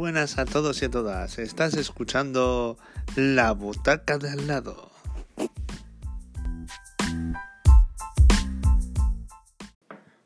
[0.00, 1.38] Buenas a todos y a todas.
[1.38, 2.78] Estás escuchando
[3.16, 4.90] La Butaca de al lado.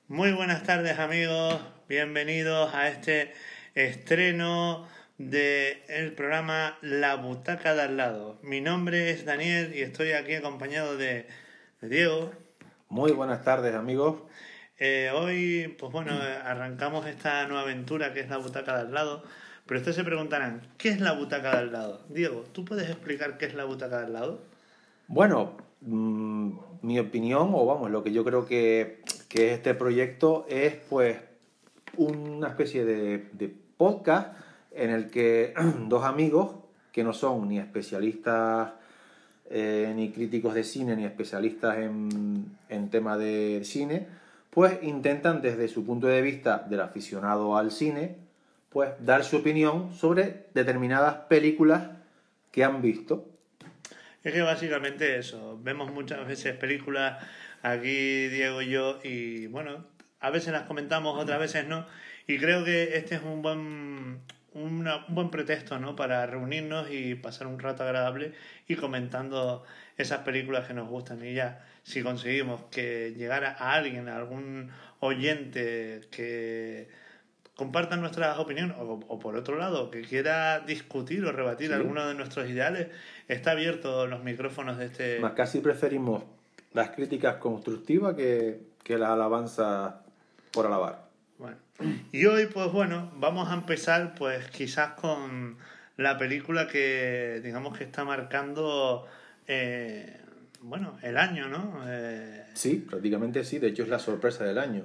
[0.07, 3.35] Muy buenas tardes amigos, bienvenidos a este
[3.75, 4.87] estreno
[5.19, 8.39] del programa La Butaca de al lado.
[8.45, 11.27] Mi nombre es Daniel y estoy aquí acompañado de,
[11.81, 12.31] de Diego.
[12.89, 14.23] Muy buenas tardes amigos.
[14.79, 16.13] Eh, hoy, pues bueno,
[16.45, 19.25] arrancamos esta nueva aventura que es la butaca de al lado.
[19.67, 22.01] Pero ustedes se preguntarán, ¿qué es la butaca de al lado?
[22.11, 24.41] Diego, ¿tú puedes explicar qué es la butaca de al lado?
[25.09, 26.51] Bueno, mmm,
[26.83, 31.17] mi opinión, o vamos, lo que yo creo que, que este proyecto es pues
[31.97, 34.37] una especie de, de podcast
[34.73, 35.55] en el que
[35.89, 36.57] dos amigos
[36.93, 38.73] que no son ni especialistas
[39.51, 44.07] eh, ni críticos de cine ni especialistas en, en tema de cine,
[44.51, 48.17] pues intentan desde su punto de vista del aficionado al cine,
[48.75, 51.91] pues dar su opinión sobre determinadas películas
[52.51, 53.25] que han visto.
[54.25, 57.25] Es que básicamente eso, vemos muchas veces películas
[57.63, 59.87] aquí Diego y yo y bueno,
[60.19, 61.87] a veces las comentamos, otras veces no,
[62.27, 64.19] y creo que este es un buen
[64.55, 65.95] un buen pretexto ¿no?
[65.95, 68.33] para reunirnos y pasar un rato agradable
[68.67, 69.65] y comentando
[69.97, 74.71] esas películas que nos gustan y ya si conseguimos que llegara a alguien, a algún
[74.99, 77.04] oyente que
[77.57, 81.73] comparta nuestras opiniones o, o por otro lado que quiera discutir o rebatir Sí.
[81.75, 82.89] alguno de nuestros ideales,
[83.29, 85.21] está abierto los micrófonos de este...
[85.21, 86.25] Más casi preferimos
[86.73, 89.95] las críticas constructivas que, que las alabanzas
[90.53, 91.05] por alabar.
[91.39, 91.57] Bueno,
[92.13, 95.57] y hoy, pues bueno, vamos a empezar, pues quizás con
[95.97, 99.07] la película que, digamos, que está marcando,
[99.47, 100.21] eh,
[100.61, 101.83] bueno, el año, ¿no?
[101.87, 104.85] Eh, Sí, prácticamente sí, de hecho es la sorpresa del año.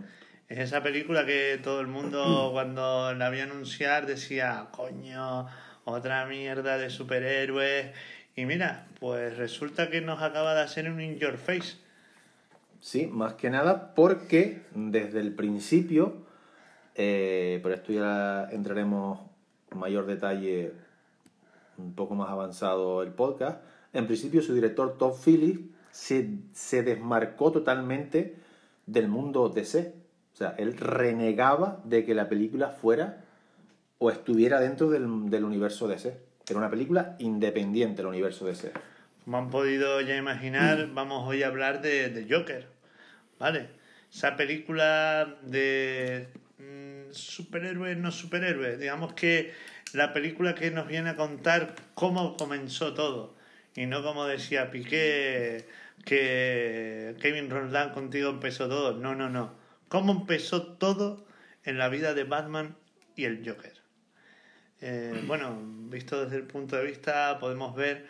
[0.50, 5.46] Es esa película que todo el mundo, cuando la vio anunciar, decía, coño,
[5.86, 7.92] otra mierda de superhéroes.
[8.36, 11.78] Y mira, pues resulta que nos acaba de hacer un In Your Face.
[12.80, 16.26] Sí, más que nada porque desde el principio,
[16.96, 19.20] eh, pero esto ya entraremos
[19.72, 20.74] en mayor detalle
[21.78, 23.62] un poco más avanzado el podcast,
[23.94, 25.62] en principio su director Todd Phillips
[25.92, 28.36] se, se desmarcó totalmente
[28.88, 29.99] del mundo DC.
[30.40, 33.26] Sea, él renegaba de que la película fuera
[33.98, 36.18] o estuviera dentro del, del universo DC.
[36.48, 38.72] Era una película independiente del universo DC.
[39.26, 42.70] Como han podido ya imaginar, vamos hoy a hablar de, de Joker,
[43.38, 43.68] ¿vale?
[44.14, 49.52] Esa película de mm, superhéroes, no superhéroes, digamos que
[49.92, 53.36] la película que nos viene a contar cómo comenzó todo,
[53.76, 55.68] y no como decía Piqué,
[56.06, 59.59] que Kevin Roldán contigo empezó todo, no, no, no.
[59.90, 61.26] ¿Cómo empezó todo
[61.64, 62.76] en la vida de Batman
[63.16, 63.74] y el Joker?
[64.82, 65.58] Eh, bueno,
[65.90, 68.08] visto desde el punto de vista, podemos ver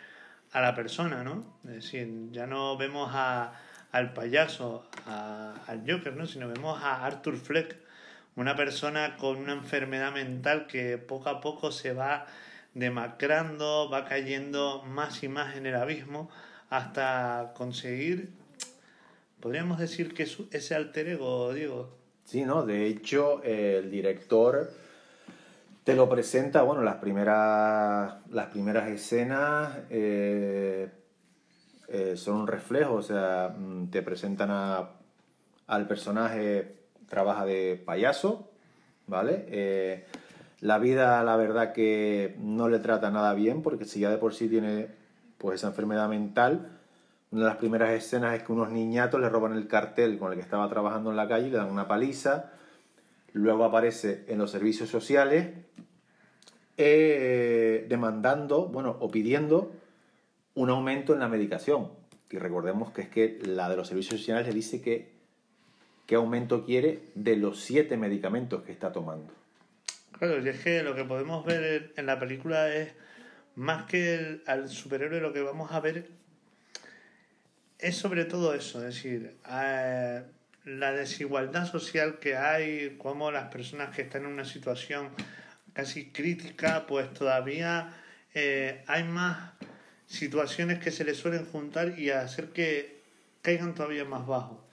[0.52, 1.58] a la persona, ¿no?
[1.64, 3.54] Es decir, ya no vemos a,
[3.92, 6.26] al payaso, al Joker, ¿no?
[6.26, 7.78] Sino vemos a Arthur Fleck,
[8.36, 12.26] una persona con una enfermedad mental que poco a poco se va
[12.74, 16.30] demacrando, va cayendo más y más en el abismo
[16.68, 18.38] hasta conseguir,
[19.40, 21.88] podríamos decir que es ese alter ego, Diego.
[22.24, 22.64] Sí, ¿no?
[22.64, 24.70] De hecho, el director
[25.84, 30.88] te lo presenta, bueno, las primeras, las primeras escenas eh,
[31.88, 34.90] eh, son un reflejo, o sea, mm, te presentan a-
[35.66, 36.76] al personaje,
[37.08, 38.50] trabaja de payaso,
[39.06, 39.44] ¿vale?
[39.48, 40.04] Eh,
[40.60, 44.34] la vida, la verdad que no le trata nada bien, porque si ya de por
[44.34, 44.88] sí tiene
[45.38, 46.79] pues esa enfermedad mental,
[47.30, 50.38] una de las primeras escenas es que unos niñatos le roban el cartel con el
[50.38, 52.50] que estaba trabajando en la calle, le dan una paliza,
[53.32, 55.48] luego aparece en los servicios sociales
[56.76, 59.72] eh, demandando, bueno, o pidiendo
[60.54, 61.90] un aumento en la medicación.
[62.30, 65.10] Y recordemos que es que la de los servicios sociales le dice que
[66.06, 69.32] qué aumento quiere de los siete medicamentos que está tomando.
[70.18, 72.92] Claro, y es que lo que podemos ver en la película es
[73.54, 76.08] más que el- al superhéroe, lo que vamos a ver
[77.80, 80.22] es sobre todo eso, es decir, eh,
[80.64, 85.08] la desigualdad social que hay, cómo las personas que están en una situación
[85.72, 87.94] casi crítica, pues todavía
[88.34, 89.52] eh, hay más
[90.06, 93.00] situaciones que se les suelen juntar y hacer que
[93.42, 94.66] caigan todavía más bajo.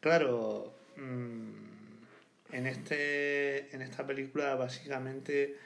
[0.00, 5.56] Claro, mm, en, este, en esta película básicamente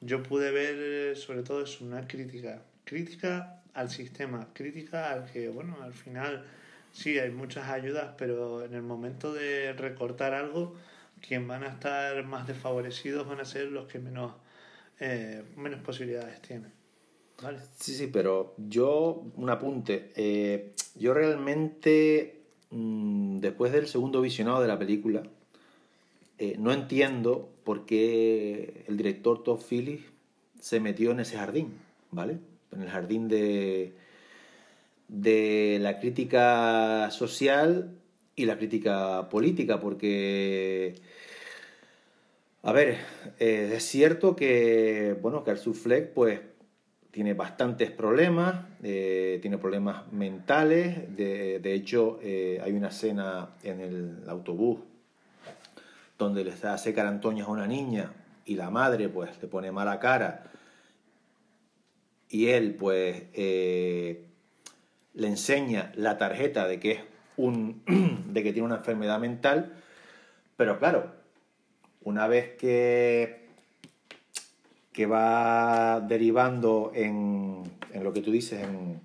[0.00, 2.62] yo pude ver sobre todo eso, una crítica.
[2.84, 6.44] Crítica al sistema, crítica al que, bueno, al final
[6.92, 10.74] sí hay muchas ayudas, pero en el momento de recortar algo,
[11.20, 14.32] quien van a estar más desfavorecidos van a ser los que menos
[14.98, 16.68] eh, menos posibilidades tiene.
[17.42, 17.58] ¿Vale?
[17.78, 20.10] Sí, sí, pero yo, un apunte.
[20.16, 22.40] Eh, yo realmente,
[22.70, 25.22] mm, después del segundo visionado de la película,
[26.38, 30.04] eh, no entiendo por qué el director Todd Phillips
[30.60, 31.74] se metió en ese jardín,
[32.10, 32.38] ¿vale?
[32.72, 33.94] En el jardín de,
[35.08, 37.90] de la crítica social
[38.34, 40.94] y la crítica política, porque,
[42.62, 42.98] a ver,
[43.38, 45.54] eh, es cierto que, bueno, que
[46.14, 46.40] pues,
[47.10, 53.80] tiene bastantes problemas, eh, tiene problemas mentales, de, de hecho, eh, hay una escena en
[53.80, 54.80] el autobús
[56.18, 58.12] donde le hace carantoñas a una niña
[58.44, 60.50] y la madre, pues, le pone mala cara
[62.28, 64.24] y él, pues, eh,
[65.14, 67.00] le enseña la tarjeta de que es
[67.36, 67.82] un
[68.32, 69.74] de que tiene una enfermedad mental,
[70.56, 71.12] pero claro,
[72.02, 73.46] una vez que
[74.96, 77.62] que va derivando en,
[77.92, 78.98] en lo que tú dices, en,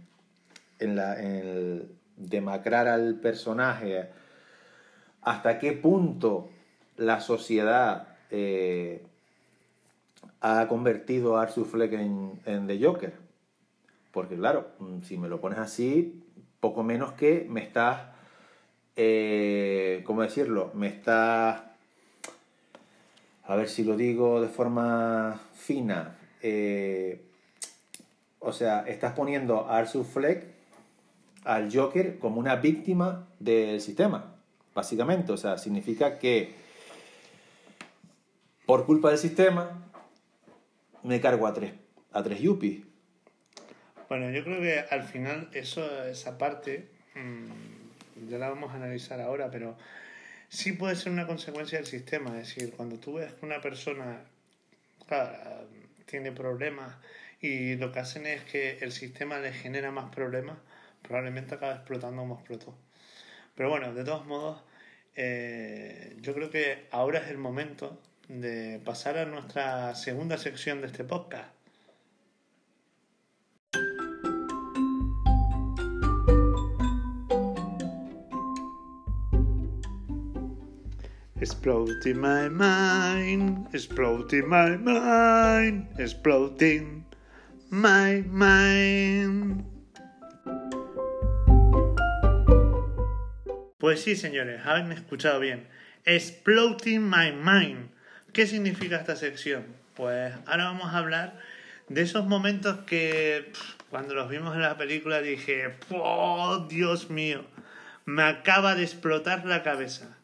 [0.79, 4.07] en, la, en demacrar al personaje,
[5.21, 6.49] hasta qué punto
[6.95, 9.03] la sociedad eh,
[10.41, 13.13] ha convertido a Arthur Fleck en, en The Joker.
[14.11, 16.23] Porque claro, mm, si me lo pones así,
[16.59, 18.01] poco menos que me estás,
[18.95, 20.71] eh, ¿cómo decirlo?
[20.73, 21.61] Me estás,
[23.43, 27.21] a ver si lo digo de forma fina, eh,
[28.39, 30.47] o sea, estás poniendo a Arthur Fleck,
[31.43, 34.35] al Joker, como una víctima del sistema,
[34.73, 35.31] básicamente.
[35.31, 36.55] O sea, significa que
[38.65, 39.90] por culpa del sistema
[41.03, 41.73] me cargo a tres,
[42.11, 42.83] a tres yuppies.
[44.09, 49.21] Bueno, yo creo que al final eso, esa parte, mmm, ya la vamos a analizar
[49.21, 49.77] ahora, pero
[50.49, 52.39] sí puede ser una consecuencia del sistema.
[52.39, 54.25] Es decir, cuando tú ves que una persona
[55.07, 55.67] claro,
[56.05, 56.95] tiene problemas
[57.39, 60.57] y lo que hacen es que el sistema le genera más problemas,
[61.01, 62.77] probablemente acaba explotando como explotó.
[63.55, 64.61] Pero bueno, de todos modos,
[65.15, 67.99] eh, yo creo que ahora es el momento
[68.39, 71.49] de pasar a nuestra segunda sección de este podcast.
[81.41, 87.03] Exploding my mind, exploding my mind, exploding
[87.69, 89.65] my mind.
[93.79, 95.67] Pues sí, señores, han escuchado bien.
[96.05, 97.89] Exploding my mind.
[98.33, 99.65] ¿Qué significa esta sección?
[99.93, 101.37] Pues ahora vamos a hablar
[101.89, 103.51] de esos momentos que
[103.89, 107.43] cuando los vimos en la película dije, ¡oh, Dios mío!
[108.05, 110.17] Me acaba de explotar la cabeza.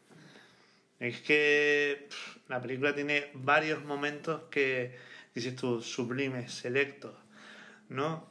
[1.00, 2.08] Es que
[2.48, 4.96] la película tiene varios momentos que,
[5.34, 7.14] dices tú, sublimes, selectos,
[7.90, 8.26] ¿no?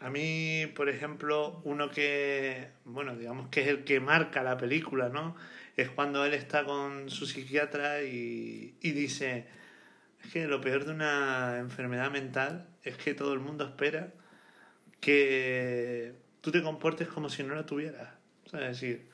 [0.00, 5.10] A mí, por ejemplo, uno que, bueno, digamos que es el que marca la película,
[5.10, 5.36] ¿no?
[5.80, 9.46] Es cuando él está con su psiquiatra y, y dice,
[10.22, 14.12] es que lo peor de una enfermedad mental es que todo el mundo espera
[15.00, 18.08] que tú te comportes como si no la tuvieras.
[18.46, 19.08] O sea, es decir,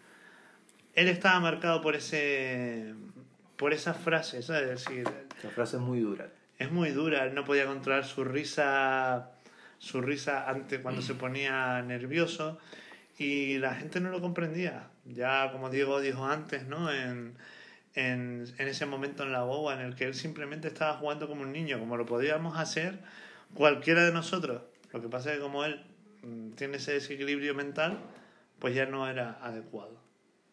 [0.95, 2.95] él estaba marcado por ese
[3.57, 4.63] por esa frase, ¿sabes?
[4.63, 5.05] Es decir,
[5.43, 6.31] La frase es muy dura.
[6.59, 9.31] es muy dura, él no podía controlar su risa
[9.79, 12.59] su risa antes cuando se ponía nervioso
[13.19, 14.89] y la gente no lo comprendía.
[15.13, 16.93] Ya como Diego dijo antes, ¿no?
[16.93, 17.35] En,
[17.95, 21.43] en, en ese momento en la boba en el que él simplemente estaba jugando como
[21.43, 22.99] un niño, como lo podíamos hacer
[23.55, 24.63] cualquiera de nosotros.
[24.93, 25.83] Lo que pasa es que como él
[26.23, 27.99] mm, tiene ese desequilibrio mental,
[28.59, 30.07] pues ya no era adecuado.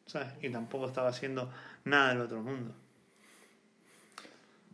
[0.06, 0.28] ¿sabes?
[0.42, 1.50] Y tampoco estaba haciendo
[1.86, 2.74] nada del otro mundo.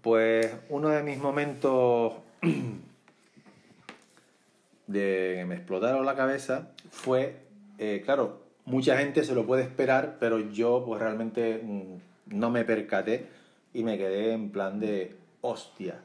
[0.01, 2.13] Pues uno de mis momentos
[4.87, 7.43] de que me explotaron la cabeza fue,
[7.77, 12.63] eh, claro, mucha gente se lo puede esperar, pero yo pues realmente mm, no me
[12.63, 13.27] percaté
[13.73, 15.99] y me quedé en plan de hostia.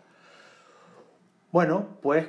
[1.52, 2.28] Bueno, pues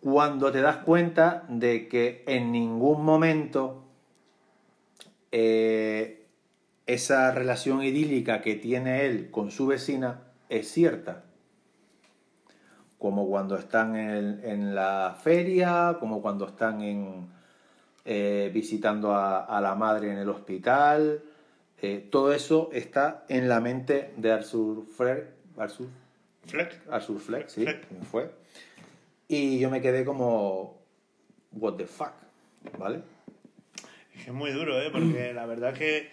[0.00, 3.84] cuando te das cuenta de que en ningún momento
[5.32, 6.26] eh,
[6.86, 11.24] esa relación idílica que tiene él con su vecina es cierta
[13.04, 17.33] como cuando están en, en la feria, como cuando están en,
[18.04, 21.22] eh, visitando a, a, la madre en el hospital.
[21.80, 25.26] Eh, todo eso está en la mente de Arthur Fleck.
[25.56, 25.88] Arthur
[26.46, 26.80] Fleck.
[26.90, 27.90] Arthur Fleck, sí, Fleck.
[27.90, 28.30] me fue.
[29.28, 30.82] Y yo me quedé como,
[31.52, 32.12] what the fuck,
[32.78, 33.00] ¿vale?
[34.14, 34.90] Es que es muy duro, ¿eh?
[34.90, 36.10] Porque la verdad que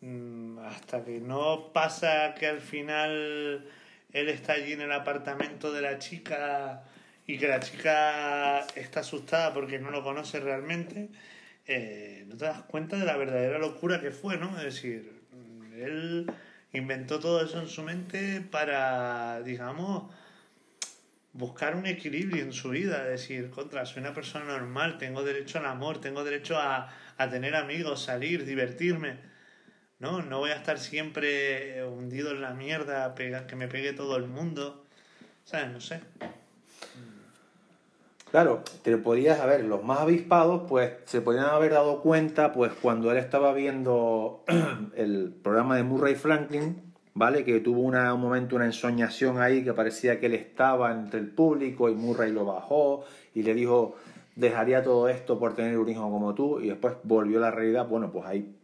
[0.00, 3.68] mm, hasta que no pasa que al final
[4.12, 6.84] él está allí en el apartamento de la chica
[7.30, 11.10] y que la chica está asustada porque no lo conoce realmente,
[11.64, 14.58] eh, no te das cuenta de la verdadera locura que fue, ¿no?
[14.58, 15.12] Es decir,
[15.76, 16.26] él
[16.72, 20.12] inventó todo eso en su mente para, digamos,
[21.32, 25.66] buscar un equilibrio en su vida, decir, contra, soy una persona normal, tengo derecho al
[25.66, 29.18] amor, tengo derecho a, a tener amigos, salir, divertirme.
[30.00, 34.26] No, no voy a estar siempre hundido en la mierda, que me pegue todo el
[34.26, 34.84] mundo.
[35.44, 35.70] ¿Sabes?
[35.70, 36.00] No sé.
[38.30, 42.72] Claro, te podías, a ver, los más avispados, pues se podían haber dado cuenta, pues
[42.80, 44.44] cuando él estaba viendo
[44.96, 46.80] el programa de Murray Franklin,
[47.12, 47.44] ¿vale?
[47.44, 51.28] Que tuvo una, un momento, una ensoñación ahí que parecía que él estaba entre el
[51.28, 53.96] público y Murray lo bajó y le dijo,
[54.36, 57.88] dejaría todo esto por tener un hijo como tú y después volvió a la realidad,
[57.88, 58.54] bueno, pues ahí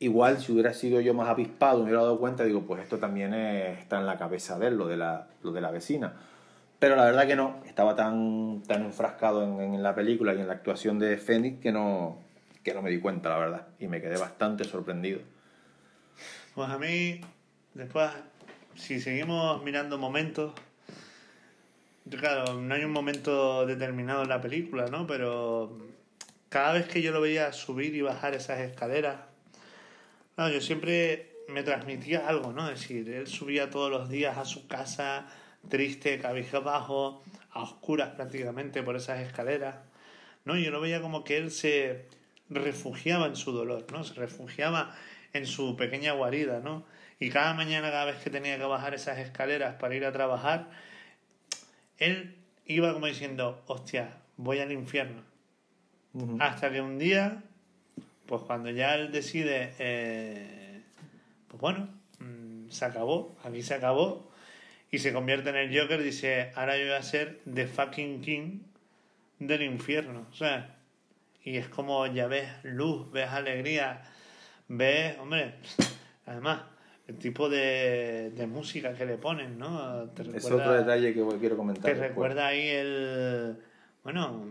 [0.00, 3.34] igual si hubiera sido yo más avispado, me hubiera dado cuenta, digo, pues esto también
[3.34, 6.14] está en la cabeza de él, lo de la, lo de la vecina.
[6.80, 10.48] Pero la verdad que no, estaba tan, tan enfrascado en, en la película y en
[10.48, 12.18] la actuación de Fenix que no,
[12.64, 15.20] que no me di cuenta, la verdad, y me quedé bastante sorprendido.
[16.54, 17.20] Pues a mí,
[17.74, 18.10] después,
[18.74, 20.54] si seguimos mirando momentos,
[22.18, 25.06] claro, no hay un momento determinado en la película, ¿no?
[25.06, 25.78] Pero
[26.48, 29.20] cada vez que yo lo veía subir y bajar esas escaleras,
[30.36, 32.70] no, yo siempre me transmitía algo, ¿no?
[32.70, 35.26] Es decir, él subía todos los días a su casa
[35.68, 39.76] triste, cabizbajo, a oscuras prácticamente por esas escaleras,
[40.44, 40.56] ¿no?
[40.56, 42.06] Yo lo veía como que él se
[42.48, 44.04] refugiaba en su dolor, ¿no?
[44.04, 44.94] Se refugiaba
[45.32, 46.84] en su pequeña guarida, ¿no?
[47.18, 50.70] Y cada mañana, cada vez que tenía que bajar esas escaleras para ir a trabajar,
[51.98, 52.36] él
[52.66, 55.22] iba como diciendo, hostia, voy al infierno.
[56.40, 57.42] Hasta que un día,
[58.26, 60.82] pues cuando ya él decide, eh,
[61.46, 61.88] pues bueno,
[62.18, 64.29] mm, se acabó, aquí se acabó,
[64.90, 68.60] y se convierte en el Joker, dice, ahora yo voy a ser the fucking king
[69.38, 70.26] del infierno.
[70.30, 70.76] O sea,
[71.44, 74.02] y es como ya ves luz, ves alegría,
[74.68, 75.54] ves, hombre,
[76.26, 76.62] además,
[77.06, 80.10] el tipo de, de música que le ponen, ¿no?
[80.34, 81.92] es otro detalle que quiero comentar.
[81.92, 83.56] Te recuerda ahí el,
[84.04, 84.44] bueno,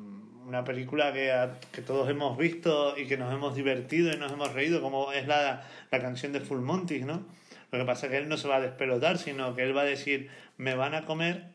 [0.46, 1.31] una película que,
[1.72, 5.27] que todos hemos visto y que nos hemos divertido y nos hemos reído, como es
[5.27, 7.24] la, la canción de Full Monty, ¿no?
[7.71, 9.81] Lo que pasa es que él no se va a despelotar, sino que él va
[9.81, 11.45] a decir, me van a comer,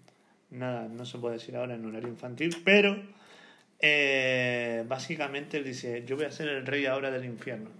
[0.50, 2.96] nada, no se puede decir ahora en un horario infantil, pero
[3.80, 7.70] eh, básicamente él dice, yo voy a ser el rey ahora del infierno.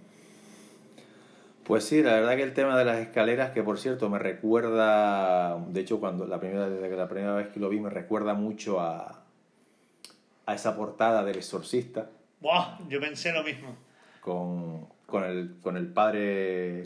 [1.63, 5.57] Pues sí, la verdad que el tema de las escaleras, que por cierto me recuerda,
[5.67, 8.79] de hecho cuando la primera, desde la primera vez que lo vi me recuerda mucho
[8.79, 9.23] a,
[10.45, 12.09] a esa portada del exorcista.
[12.39, 12.79] ¡Buah!
[12.87, 13.75] Yo pensé lo mismo.
[14.21, 16.83] Con, con, el, con el padre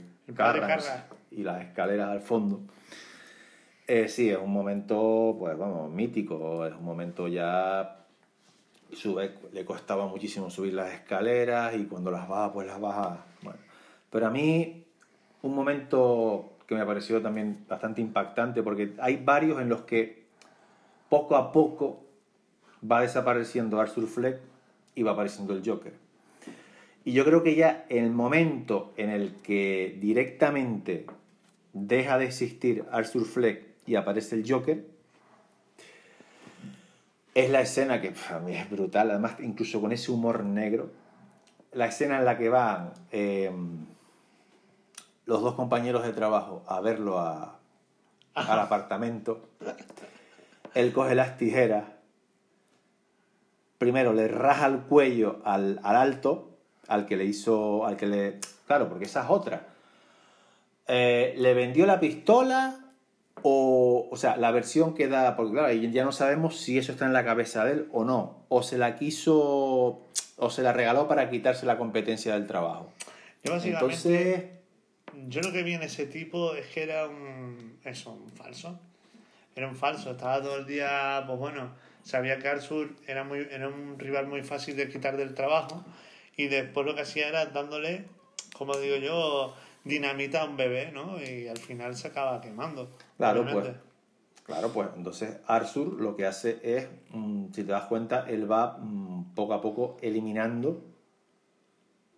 [1.32, 2.62] y las escaleras al fondo.
[3.88, 7.98] Eh, sí, es un momento, pues vamos, mítico, es un momento ya...
[8.94, 13.26] Sube, le costaba muchísimo subir las escaleras y cuando las baja, pues las baja.
[13.42, 13.60] Bueno.
[14.10, 14.86] Pero a mí,
[15.42, 20.26] un momento que me pareció también bastante impactante, porque hay varios en los que
[21.10, 22.06] poco a poco
[22.90, 24.40] va desapareciendo Arthur Fleck
[24.96, 25.94] y va apareciendo el Joker.
[27.04, 31.08] Y yo creo que ya el momento en el que directamente
[31.74, 34.86] deja de existir Arthur Fleck y aparece el Joker,
[37.34, 40.92] es la escena que a mí es brutal, además incluso con ese humor negro,
[41.72, 43.86] la escena en la que van em,
[45.26, 47.58] los dos compañeros de trabajo a verlo a,
[48.34, 49.50] al apartamento,
[50.74, 51.86] él coge las tijeras,
[53.78, 56.51] primero le raja el cuello al, al alto,
[56.92, 58.40] al que le hizo, al que le...
[58.68, 59.66] Claro, porque esa es otra.
[60.88, 62.80] Eh, ¿Le vendió la pistola
[63.44, 67.06] o, o sea, la versión que da, porque claro, ya no sabemos si eso está
[67.06, 70.02] en la cabeza de él o no, o se la quiso,
[70.36, 72.92] o se la regaló para quitarse la competencia del trabajo.
[73.46, 74.44] Yo Entonces,
[75.30, 78.78] yo lo que vi en ese tipo es que era un, eso, un falso.
[79.56, 81.72] Era un falso, estaba todo el día, pues bueno,
[82.04, 85.86] sabía que Arthur era, muy, era un rival muy fácil de quitar del trabajo
[86.38, 88.06] y después lo que hacía era dándole,
[88.58, 91.22] como digo yo, dinamita a un bebé, ¿no?
[91.22, 92.90] Y al final se acaba quemando.
[93.18, 93.70] Claro, pues.
[94.46, 98.78] Claro, pues entonces Arthur lo que hace es, mm, si te das cuenta, él va
[98.78, 100.84] mm, poco a poco eliminando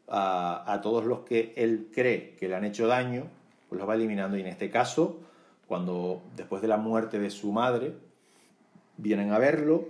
[0.07, 3.27] a, a, todos los que él cree que le han hecho daño,
[3.69, 4.37] pues los va eliminando.
[4.37, 5.19] Y en este caso,
[5.67, 7.93] cuando después de la muerte de su madre,
[8.97, 9.87] vienen a verlo,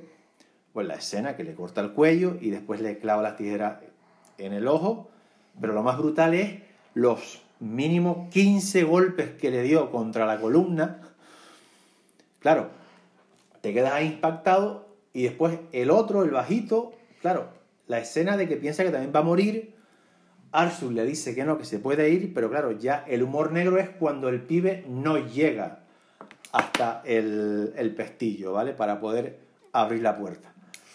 [0.74, 3.78] pues la escena que le corta el cuello y después le clava las tijeras
[4.46, 5.10] en el ojo,
[5.60, 6.62] pero lo más brutal es
[6.94, 11.00] los mínimos 15 golpes que le dio contra la columna
[12.44, 12.70] claro,
[13.62, 17.48] te quedas ahí impactado y después el otro, el bajito, claro,
[17.88, 19.74] la escena de que piensa que también va a morir,
[20.52, 23.80] Arthur le dice que no, que se puede ir, pero claro, ya el humor negro
[23.80, 25.80] es cuando el pibe no llega
[26.52, 28.74] hasta el, el pestillo, ¿vale?
[28.74, 29.40] Para poder
[29.72, 30.54] abrir la puerta.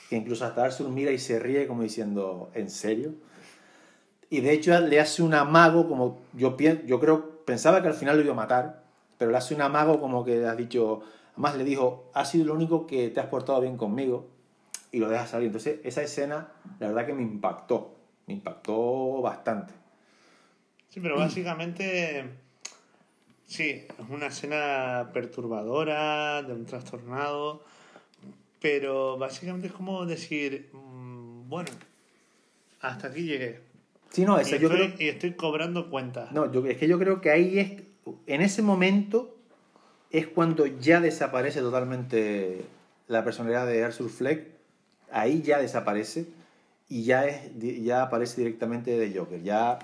[0.08, 3.14] Que incluso hasta Arthur mira y se ríe como diciendo, ¿en serio?
[4.30, 8.16] Y de hecho le hace un amago, como yo, yo creo, pensaba que al final
[8.16, 8.84] lo iba a matar,
[9.16, 12.54] pero le hace un amago como que has dicho, además le dijo, has sido lo
[12.54, 14.28] único que te has portado bien conmigo
[14.92, 15.46] y lo dejas salir.
[15.46, 19.72] Entonces esa escena, la verdad que me impactó, me impactó bastante.
[20.90, 22.24] Sí, pero básicamente,
[23.46, 27.62] sí, es una escena perturbadora, de un trastornado,
[28.60, 31.70] pero básicamente es como decir, mm, bueno,
[32.80, 33.67] hasta aquí llegué.
[34.10, 35.06] Sí, no, ese, y, yo estoy, creo...
[35.06, 36.32] y estoy cobrando cuentas.
[36.32, 37.82] No, yo, es que yo creo que ahí es,
[38.26, 39.36] en ese momento
[40.10, 42.64] es cuando ya desaparece totalmente
[43.06, 44.46] la personalidad de Arthur Fleck,
[45.10, 46.26] ahí ya desaparece
[46.88, 49.78] y ya, es, ya aparece directamente de Joker, ya,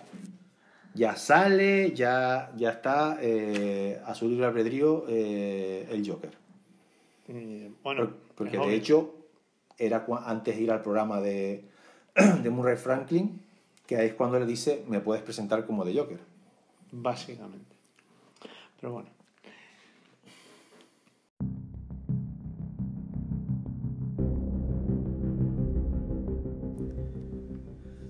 [0.94, 6.30] ya sale, ya, ya está eh, a su libre albedrío eh, el Joker.
[7.28, 8.70] Eh, bueno, porque de obvio.
[8.70, 9.14] hecho
[9.76, 11.64] era antes de ir al programa de,
[12.42, 13.40] de Murray Franklin,
[13.86, 16.20] que ahí es cuando le dice, me puedes presentar como de Joker.
[16.92, 17.74] Básicamente.
[18.80, 19.10] Pero bueno.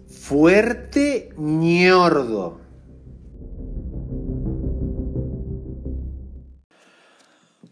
[0.07, 2.61] Fuerte ñordo.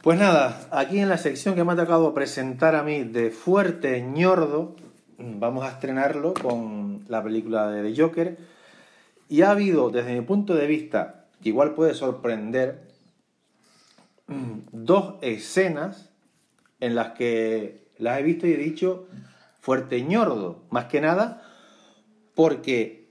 [0.02, 4.02] Pues nada, aquí en la sección que me ha tocado presentar a mí de Fuerte
[4.02, 4.74] ñordo,
[5.16, 8.38] vamos a estrenarlo con la película de The Joker.
[9.28, 12.82] Y ha habido, desde mi punto de vista, que igual puede sorprender,
[14.26, 16.10] mm, dos escenas
[16.80, 19.06] en las que las he visto y he dicho
[19.60, 20.62] fuerte ñordo.
[20.70, 21.42] Más que nada
[22.34, 23.08] porque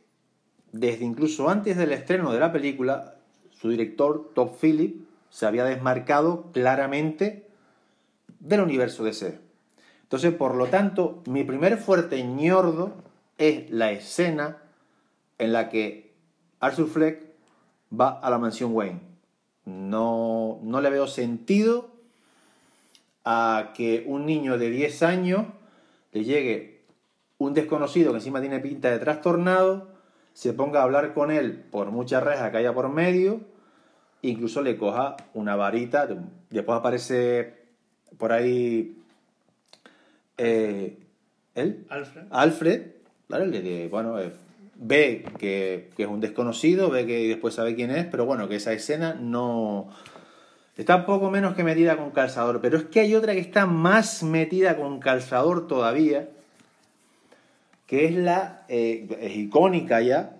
[0.71, 3.15] desde incluso antes del estreno de la película,
[3.51, 7.47] su director, Top Phillips, se había desmarcado claramente
[8.39, 9.39] del universo DC.
[10.04, 12.93] Entonces, por lo tanto, mi primer fuerte ñordo
[13.41, 14.60] es la escena
[15.39, 16.13] en la que
[16.60, 17.23] Arthur Fleck
[17.99, 19.01] va a la mansión Wayne.
[19.65, 21.89] No, no le veo sentido
[23.25, 25.45] a que un niño de 10 años
[26.12, 26.82] le llegue
[27.39, 29.88] un desconocido que encima tiene pinta de trastornado,
[30.34, 33.41] se ponga a hablar con él por muchas rejas que haya por medio,
[34.21, 36.08] incluso le coja una varita,
[36.51, 37.56] después aparece
[38.19, 39.01] por ahí
[40.38, 40.99] eh,
[41.56, 42.23] él, Alfred.
[42.30, 43.01] Alfred,
[43.39, 44.32] Le dice, bueno, eh,
[44.76, 48.56] ve que, que es un desconocido, ve que después sabe quién es, pero bueno, que
[48.56, 49.89] esa escena no...
[50.78, 53.65] Está un poco menos que metida con calzador, pero es que hay otra que está
[53.65, 56.30] más metida con calzador todavía,
[57.86, 60.38] que es la, eh, es icónica ya,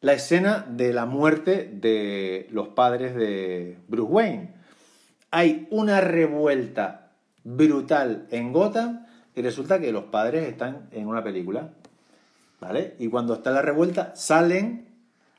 [0.00, 4.50] la escena de la muerte de los padres de Bruce Wayne.
[5.32, 7.10] Hay una revuelta
[7.42, 9.05] brutal en Gotham
[9.36, 11.70] y resulta que los padres están en una película,
[12.58, 12.96] ¿vale?
[12.98, 14.88] Y cuando está la revuelta salen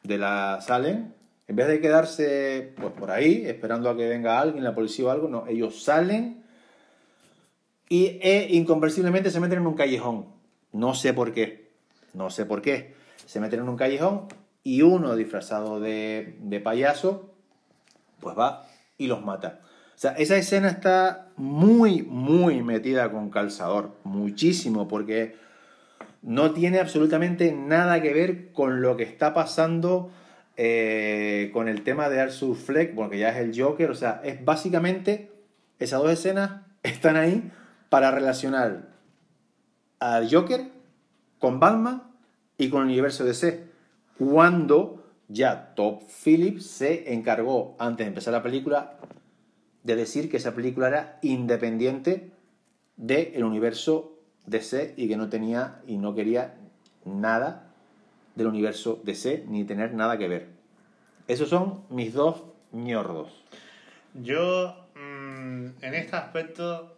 [0.03, 1.15] de la salen
[1.47, 5.09] en vez de quedarse pues por ahí esperando a que venga alguien, la policía o
[5.09, 6.43] algo, no, ellos salen
[7.89, 10.27] y e, inconversiblemente se meten en un callejón.
[10.73, 11.71] No sé por qué,
[12.13, 12.93] no sé por qué.
[13.25, 14.27] Se meten en un callejón
[14.63, 17.33] y uno disfrazado de, de payaso,
[18.19, 19.61] pues va y los mata.
[19.97, 25.35] O sea, esa escena está muy, muy metida con calzador, muchísimo, porque
[26.21, 30.11] no tiene absolutamente nada que ver con lo que está pasando
[30.55, 34.45] eh, con el tema de Arthur Fleck, porque ya es el Joker, o sea, es
[34.45, 35.31] básicamente,
[35.79, 37.51] esas dos escenas están ahí
[37.89, 38.89] para relacionar
[39.99, 40.67] al Joker
[41.39, 42.03] con Batman
[42.59, 43.63] y con el universo DC.
[44.19, 48.96] Cuando ya Top Phillips se encargó, antes de empezar la película,
[49.87, 52.29] de decir que esa película era independiente
[52.97, 56.55] del universo DC y que no tenía y no quería
[57.05, 57.71] nada
[58.35, 60.49] del universo DC ni tener nada que ver.
[61.29, 63.31] Esos son mis dos ñordos.
[64.13, 66.97] Yo, mm, en este aspecto,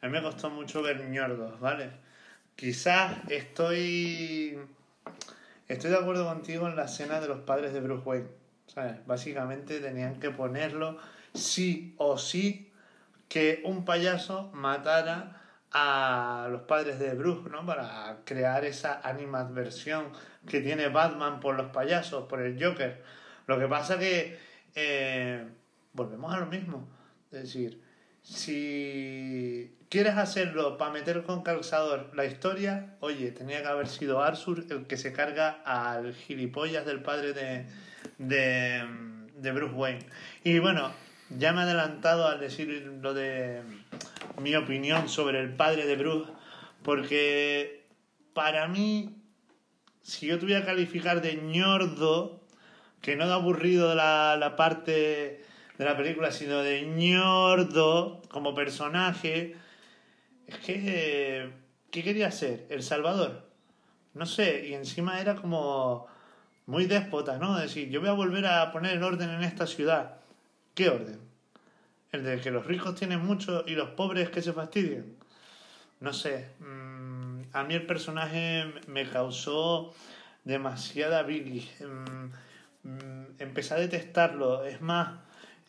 [0.00, 1.90] a mí me costó mucho ver ñordos, ¿vale?
[2.54, 4.58] Quizás estoy.
[5.68, 8.28] Estoy de acuerdo contigo en la escena de los padres de Bruce Wayne.
[8.66, 9.06] ¿Sabes?
[9.06, 10.96] Básicamente tenían que ponerlo
[11.36, 12.72] sí o sí
[13.28, 17.66] que un payaso matara a los padres de Bruce, ¿no?
[17.66, 20.10] Para crear esa animadversión
[20.48, 23.02] que tiene Batman por los payasos, por el Joker.
[23.46, 24.38] Lo que pasa que
[24.74, 25.46] eh,
[25.92, 26.88] volvemos a lo mismo.
[27.30, 27.82] Es decir,
[28.22, 34.64] si quieres hacerlo para meter con calzador la historia, oye, tenía que haber sido Arsur
[34.70, 37.66] el que se carga al gilipollas del padre de,
[38.18, 38.84] de,
[39.36, 40.06] de Bruce Wayne.
[40.42, 40.90] Y bueno,
[41.30, 43.62] ya me he adelantado al decir lo de
[44.40, 46.30] mi opinión sobre el padre de Bruce,
[46.82, 47.86] porque
[48.32, 49.16] para mí,
[50.02, 52.40] si yo tuviera que calificar de ñordo,
[53.00, 55.44] que no da aburrido la, la parte
[55.78, 59.56] de la película, sino de ñordo como personaje,
[60.46, 61.50] es que,
[61.90, 62.66] ¿qué quería ser?
[62.70, 63.46] El Salvador.
[64.14, 66.06] No sé, y encima era como
[66.66, 67.58] muy déspota, ¿no?
[67.58, 70.16] decir, yo voy a volver a poner el orden en esta ciudad.
[70.76, 71.18] ¿Qué orden?
[72.12, 75.06] ¿El de que los ricos tienen mucho y los pobres que se fastidian?
[76.00, 76.48] No sé.
[76.60, 79.94] Mm, a mí el personaje me causó
[80.44, 81.66] demasiada bilis.
[81.80, 84.64] Mm, mm, empecé a detestarlo.
[84.66, 85.18] Es más.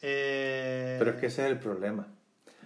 [0.01, 2.05] Eh, Pero es que ese es el problema.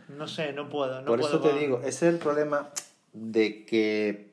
[0.09, 0.99] No sé, no puedo.
[1.01, 2.69] No Por puedo eso te con- digo, ese es el problema
[3.13, 4.31] de que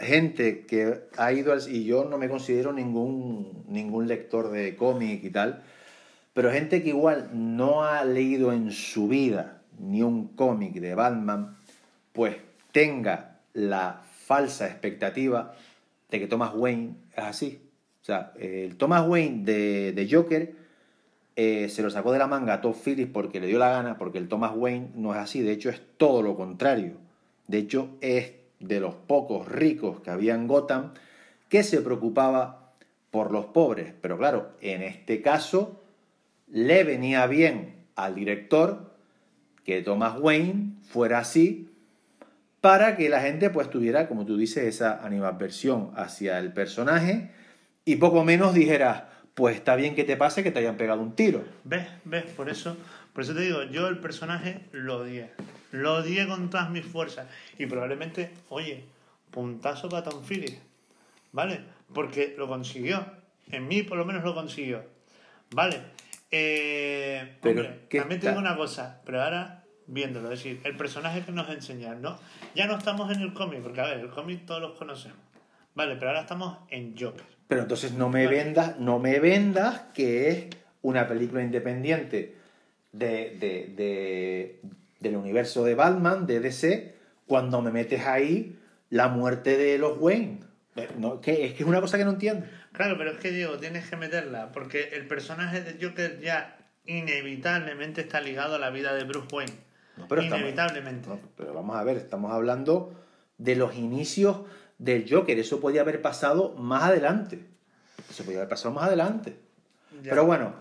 [0.00, 1.60] gente que ha ido al...
[1.72, 5.62] Y yo no me considero ningún, ningún lector de cómic y tal,
[6.34, 11.56] pero gente que igual no ha leído en su vida ni un cómic de Batman,
[12.12, 12.36] pues
[12.72, 15.54] tenga la falsa expectativa
[16.10, 17.60] de que Thomas Wayne es así.
[18.02, 20.54] O sea, el Thomas Wayne de, de Joker
[21.36, 23.96] eh, se lo sacó de la manga a Todd Phillips porque le dio la gana,
[23.96, 26.94] porque el Thomas Wayne no es así, de hecho es todo lo contrario.
[27.46, 30.94] De hecho es de los pocos ricos que había en Gotham
[31.48, 32.72] que se preocupaba
[33.10, 33.94] por los pobres.
[34.00, 35.77] Pero claro, en este caso
[36.50, 38.94] le venía bien al director
[39.64, 41.68] que Thomas Wayne fuera así
[42.60, 47.30] para que la gente pues tuviera, como tú dices, esa animadversión hacia el personaje
[47.84, 51.14] y poco menos dijera, pues está bien que te pase que te hayan pegado un
[51.14, 51.44] tiro.
[51.64, 51.86] ¿Ves?
[52.04, 52.24] ¿Ves?
[52.24, 52.76] Por eso,
[53.12, 55.30] por eso te digo, yo el personaje lo odié.
[55.70, 57.26] Lo odié con todas mis fuerzas.
[57.58, 58.84] Y probablemente, oye,
[59.30, 60.58] puntazo para Tom Phillips.
[61.32, 61.60] ¿Vale?
[61.94, 63.04] Porque lo consiguió.
[63.50, 64.82] En mí por lo menos lo consiguió.
[65.50, 65.80] ¿Vale?
[66.30, 70.76] Eh, Pero, hombre, ¿qué también está- tengo una cosa, pero ahora viéndolo, es decir, el
[70.76, 72.18] personaje que nos enseñan, ¿no?
[72.54, 75.16] Ya no estamos en el cómic, porque a ver, el cómic todos los conocemos.
[75.74, 77.24] Vale, pero ahora estamos en Joker.
[77.46, 78.36] Pero entonces no me Vale.
[78.44, 80.46] vendas, no me vendas que es
[80.82, 82.36] una película independiente
[82.92, 84.60] de, de- de-
[85.00, 86.94] del universo de Batman, de DC,
[87.26, 88.58] cuando me metes ahí
[88.90, 90.40] la muerte de los Wayne.
[90.84, 92.46] Eh, No, que, es que es una cosa que no entiendo.
[92.72, 98.00] Claro, pero es que Diego, tienes que meterla, porque el personaje de Joker ya inevitablemente
[98.02, 99.52] está ligado a la vida de Bruce Wayne.
[99.96, 101.08] No, pero estamos- inevitablemente.
[101.08, 102.94] No, pero vamos a ver, estamos hablando
[103.38, 104.42] de los inicios
[104.78, 105.38] del Joker.
[105.38, 107.40] Eso podía haber pasado más adelante.
[108.08, 109.36] Eso podía haber pasado más adelante.
[110.02, 110.10] Ya.
[110.10, 110.54] Pero bueno,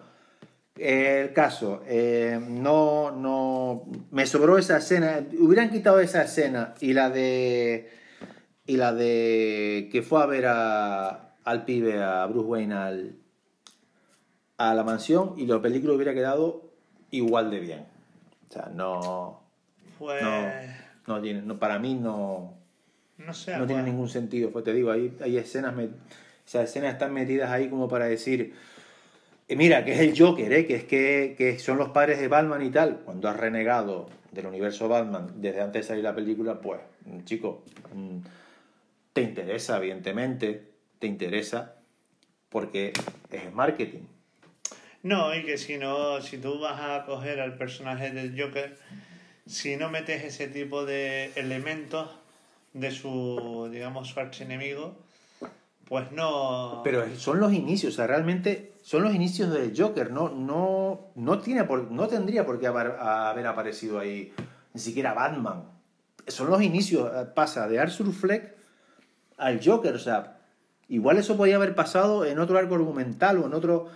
[0.75, 5.23] eh, el caso, eh, no, no, me sobró esa escena.
[5.39, 7.89] Hubieran quitado esa escena y la de,
[8.67, 13.15] y la de que fue a ver a, al pibe, a Bruce Wayne, al,
[14.57, 16.69] a la mansión y la película hubiera quedado
[17.11, 17.85] igual de bien.
[18.49, 19.41] O sea, no,
[19.97, 20.21] Pues.
[20.23, 22.53] no, no tiene, no, para mí no,
[23.17, 23.57] No sé.
[23.57, 24.51] no tiene ningún sentido.
[24.51, 25.91] Pues te digo, hay, hay escenas, met-
[26.45, 28.53] esas escenas están metidas ahí como para decir,
[29.47, 30.65] eh, mira, que es el Joker, ¿eh?
[30.65, 32.97] que es que, que son los padres de Batman y tal.
[33.05, 36.79] Cuando has renegado del universo Batman desde antes de salir la película, pues,
[37.25, 38.17] chico, mm,
[39.17, 41.77] te interesa, evidentemente, te interesa,
[42.49, 42.93] porque
[43.31, 44.01] es marketing.
[45.01, 48.77] No, y que si no, si tú vas a coger al personaje del Joker,
[49.47, 52.11] si no metes ese tipo de elementos
[52.73, 54.95] de su, digamos, su archienemigo,
[55.85, 56.81] pues no.
[56.83, 61.39] Pero son los inicios, o sea, realmente son los inicios del Joker, no, no, no,
[61.39, 64.31] tiene por, no tendría por qué haber, haber aparecido ahí
[64.75, 65.63] ni siquiera Batman.
[66.27, 68.57] Son los inicios, eh, pasa de Arthur Fleck
[69.37, 70.39] al Joker, o sea,
[70.87, 73.87] igual eso podía haber pasado en otro arco argumental o en otro,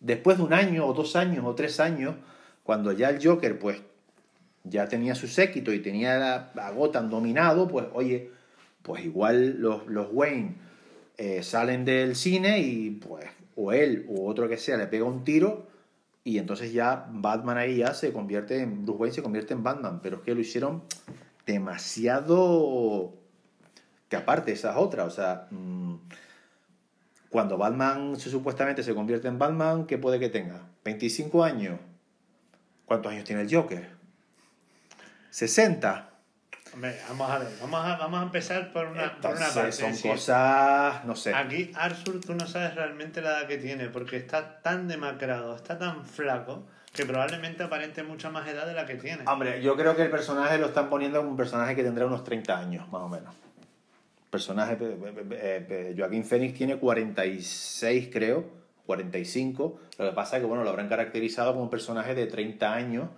[0.00, 2.14] después de un año o dos años o tres años,
[2.62, 3.82] cuando ya el Joker pues
[4.64, 8.30] ya tenía su séquito y tenía a Gotham dominado, pues oye,
[8.82, 10.54] pues igual los, los Wayne
[11.16, 15.24] eh, salen del cine y pues o él o otro que sea le pega un
[15.24, 15.66] tiro
[16.22, 20.00] y entonces ya Batman ahí ya se convierte en Bruce Wayne se convierte en Batman
[20.00, 20.84] pero es que lo hicieron
[21.44, 23.14] demasiado
[24.08, 25.94] que aparte esa es otra o sea mm,
[27.28, 30.62] cuando Batman se, supuestamente se convierte en Batman ¿qué puede que tenga?
[30.84, 31.78] 25 años
[32.86, 33.90] ¿cuántos años tiene el Joker?
[35.30, 36.08] 60
[36.74, 39.72] Hombre, vamos a ver, vamos a, vamos a empezar por una, por una parte.
[39.72, 43.88] son decir, cosas no sé Aquí Arthur tú no sabes realmente la edad que tiene,
[43.88, 48.86] porque está tan demacrado, está tan flaco, que probablemente aparente mucha más edad de la
[48.86, 49.24] que tiene.
[49.26, 52.22] Hombre, yo creo que el personaje lo están poniendo como un personaje que tendrá unos
[52.22, 53.34] 30 años, más o menos.
[54.30, 58.44] Personaje, eh, eh, Joaquín Phoenix tiene 46, creo,
[58.84, 59.80] 45.
[59.98, 63.08] Lo que pasa es que, bueno, lo habrán caracterizado como un personaje de 30 años.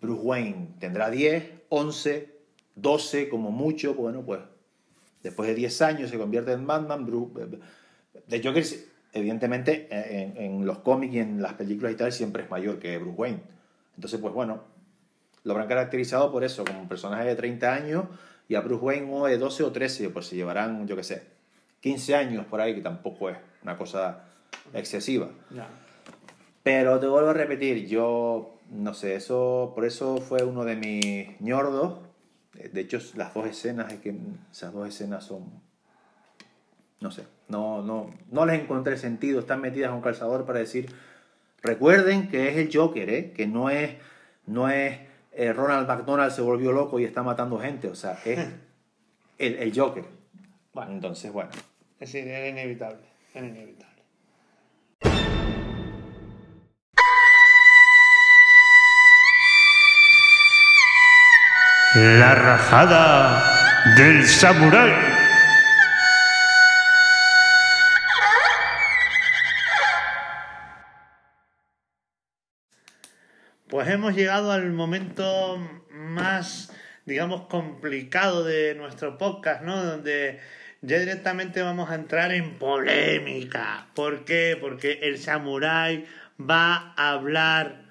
[0.00, 2.34] Bruce Wayne tendrá 10, 11,
[2.74, 3.94] 12 como mucho.
[3.94, 4.40] Bueno, pues
[5.22, 7.06] después de 10 años se convierte en Batman.
[7.06, 7.60] Bruce,
[8.26, 8.64] de Joker,
[9.12, 12.98] evidentemente, en, en, los cómics y en las películas y tal, siempre es mayor que
[12.98, 13.42] Bruce Wayne.
[13.94, 14.64] Entonces, pues bueno,
[15.44, 18.04] lo habrán caracterizado por eso, como un personaje de 30 años
[18.50, 21.22] y a Bruce Wayne uno de 12 o 13, pues se llevarán, yo qué sé,
[21.82, 24.24] 15 años por ahí, que tampoco es una cosa
[24.74, 25.28] excesiva.
[26.64, 31.40] Pero te vuelvo a repetir, yo no sé, eso por eso fue uno de mis
[31.40, 32.00] ñordos.
[32.72, 34.16] De hecho, las dos escenas, es que
[34.50, 35.44] esas dos escenas son
[36.98, 40.92] no sé, no, no, no les encontré sentido, están metidas con calzador para decir,
[41.62, 43.32] recuerden que es el Joker, ¿eh?
[43.32, 43.92] que no es,
[44.46, 44.98] no es
[45.40, 47.88] eh, Ronald McDonald se volvió loco y está matando gente.
[47.88, 48.38] O sea, es
[49.38, 50.04] el, el Joker.
[50.74, 51.50] Bueno, entonces, bueno.
[51.98, 53.06] Es decir, era inevitable.
[53.32, 54.02] Era inevitable.
[61.94, 63.42] La rajada
[63.96, 65.09] del samurái.
[73.90, 75.58] Hemos llegado al momento
[75.90, 76.72] más,
[77.06, 79.82] digamos, complicado de nuestro podcast, ¿no?
[79.82, 80.40] Donde
[80.80, 83.88] ya directamente vamos a entrar en polémica.
[83.94, 84.56] ¿Por qué?
[84.60, 86.06] Porque el samurái
[86.38, 87.82] va a hablar.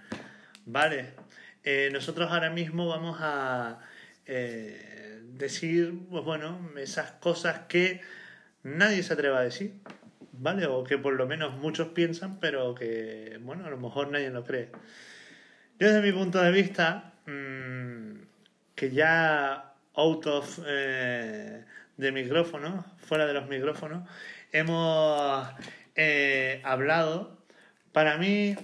[0.66, 1.14] Vale.
[1.64, 3.80] Eh, nosotros ahora mismo vamos a
[4.26, 8.02] eh, decir, pues bueno, esas cosas que
[8.64, 9.74] nadie se atreva a decir.
[10.32, 10.66] ¿Vale?
[10.68, 14.46] O que por lo menos muchos piensan, pero que, bueno, a lo mejor nadie lo
[14.46, 14.70] cree.
[15.80, 18.20] Yo desde mi punto de vista, mmm,
[18.76, 21.64] que ya out of eh,
[21.96, 24.06] de micrófono, fuera de los micrófonos,
[24.52, 25.48] hemos
[25.96, 27.38] eh, hablado,
[27.94, 28.58] para mí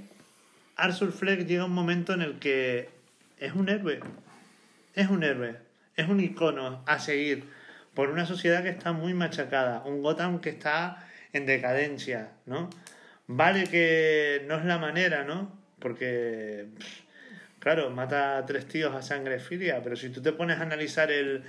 [0.75, 2.89] Arthur Fleck llega un momento en el que
[3.39, 4.01] es un héroe,
[4.93, 5.56] es un héroe,
[5.95, 7.45] es un icono a seguir
[7.93, 12.69] por una sociedad que está muy machacada, un Gotham que está en decadencia, ¿no?
[13.28, 15.58] Vale que no es la manera, ¿no?
[15.80, 16.67] Porque
[17.65, 21.10] Claro, mata a tres tíos a sangre fría, pero si tú te pones a analizar
[21.10, 21.41] el,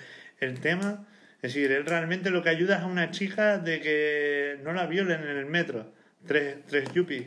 [0.62, 1.06] tema,
[1.42, 4.86] es decir, él realmente lo que ayuda es a una chica de que no la
[4.86, 5.92] violen en el metro,
[6.26, 7.26] tres, tres yuppies,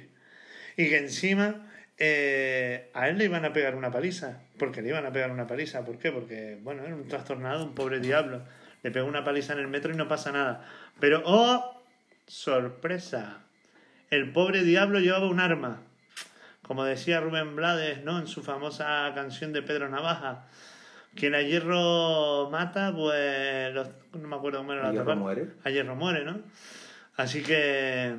[0.76, 5.06] y que encima eh, a él le iban a pegar una paliza, porque le iban
[5.06, 6.12] a pegar una paliza, ¿por qué?
[6.12, 8.42] Porque, bueno, era un trastornado, un pobre diablo,
[8.82, 10.68] le pegó una paliza en el metro y no pasa nada.
[11.00, 11.84] Pero, ¡oh!
[12.26, 13.44] Sorpresa.
[14.10, 15.84] El pobre diablo llevaba un arma
[16.70, 18.20] como decía Rubén Blades, ¿no?
[18.20, 20.46] En su famosa canción de Pedro Navaja,
[21.16, 23.74] quien a hierro mata, pues
[24.14, 25.48] no me acuerdo cómo era la ¿A hierro muere?
[25.64, 26.42] A hierro muere, ¿no?
[27.18, 28.18] Así que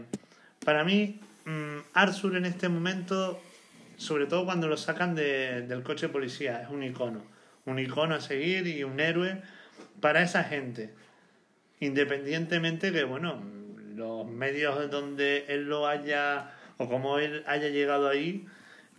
[0.65, 3.41] para mí, mm, Arthur en este momento,
[3.97, 7.23] sobre todo cuando lo sacan de, del coche de policía, es un icono.
[7.67, 9.43] Un icono a seguir y un héroe
[10.01, 10.93] para esa gente.
[11.79, 13.45] Independientemente que, bueno,
[13.95, 18.47] los medios donde él lo haya o cómo él haya llegado ahí,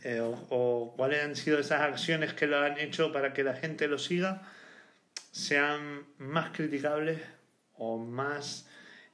[0.03, 3.87] eh, o, cuáles han sido esas acciones que lo han hecho para que la gente
[3.87, 4.43] lo siga,
[5.31, 7.19] sean más criticables
[7.77, 8.69] o más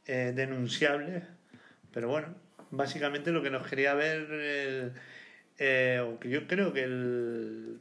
[0.06, 1.23] eh, denunciables.
[1.93, 2.36] Pero bueno,
[2.69, 4.93] básicamente lo que nos quería ver,
[5.58, 7.80] eh, o que yo creo que el,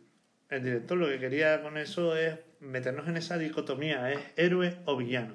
[0.51, 4.97] el director lo que quería con eso es meternos en esa dicotomía, es héroe o
[4.97, 5.35] villano.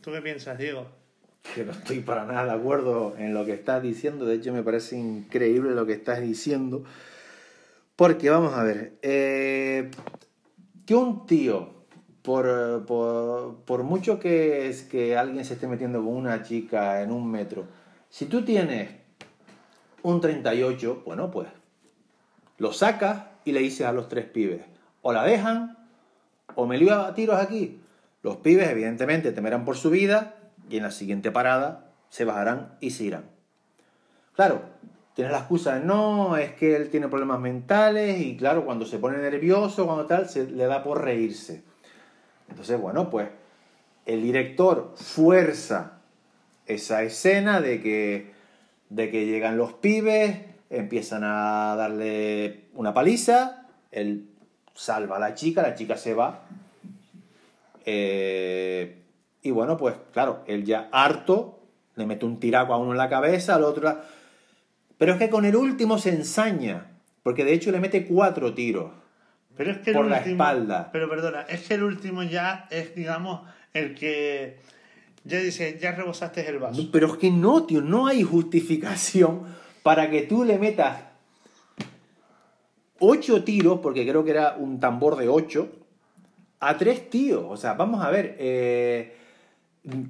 [0.00, 1.01] ¿Tú qué piensas, Diego?
[1.42, 4.24] Que no estoy para nada de acuerdo en lo que estás diciendo.
[4.24, 6.84] De hecho, me parece increíble lo que estás diciendo.
[7.96, 9.90] Porque, vamos a ver, eh,
[10.86, 11.84] que un tío,
[12.22, 17.10] por, por, por, mucho que, es que alguien se esté metiendo con una chica en
[17.12, 17.66] un metro,
[18.08, 18.90] si tú tienes
[20.02, 21.48] un 38, bueno, pues
[22.58, 24.62] lo sacas y le dices a los tres pibes,
[25.02, 25.78] o la dejan,
[26.54, 27.80] o me lío a tiros aquí.
[28.22, 30.41] Los pibes, evidentemente, temerán por su vida
[30.72, 33.24] y en la siguiente parada se bajarán y se irán.
[34.34, 34.62] Claro,
[35.14, 39.18] tienes la excusa no, es que él tiene problemas mentales y claro, cuando se pone
[39.18, 41.62] nervioso, cuando tal, se le da por reírse.
[42.48, 43.28] Entonces, bueno, pues
[44.06, 45.98] el director fuerza
[46.64, 48.32] esa escena de que,
[48.88, 50.38] de que llegan los pibes,
[50.70, 54.30] empiezan a darle una paliza, él
[54.72, 56.46] salva a la chica, la chica se va.
[57.84, 59.01] Eh,
[59.42, 61.60] y bueno, pues claro, él ya harto,
[61.96, 63.98] le mete un tiraco a uno en la cabeza, al otro...
[64.98, 68.92] Pero es que con el último se ensaña, porque de hecho le mete cuatro tiros.
[69.56, 70.90] Pero es que Por el la espalda.
[70.92, 73.42] Pero perdona, es que el último ya es, digamos,
[73.74, 74.58] el que
[75.24, 76.80] ya dice, ya rebosaste el vaso.
[76.80, 79.42] No, Pero es que no, tío, no hay justificación
[79.82, 81.00] para que tú le metas
[82.98, 85.68] ocho tiros, porque creo que era un tambor de ocho,
[86.60, 87.44] a tres tíos.
[87.48, 89.16] O sea, vamos a ver, eh,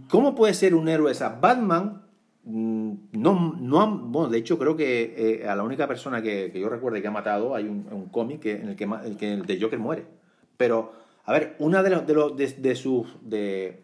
[0.08, 1.30] ¿cómo puede ser un héroe esa?
[1.40, 2.02] Batman,
[2.44, 6.50] mm, no, no ha- bueno, de hecho creo que eh, a la única persona que,
[6.52, 9.32] que yo recuerde que ha matado hay un, un cómic en el que, el que
[9.34, 10.06] el de Joker muere.
[10.56, 10.92] Pero,
[11.24, 13.82] a ver, una de, los, de, los, de, de sus, de,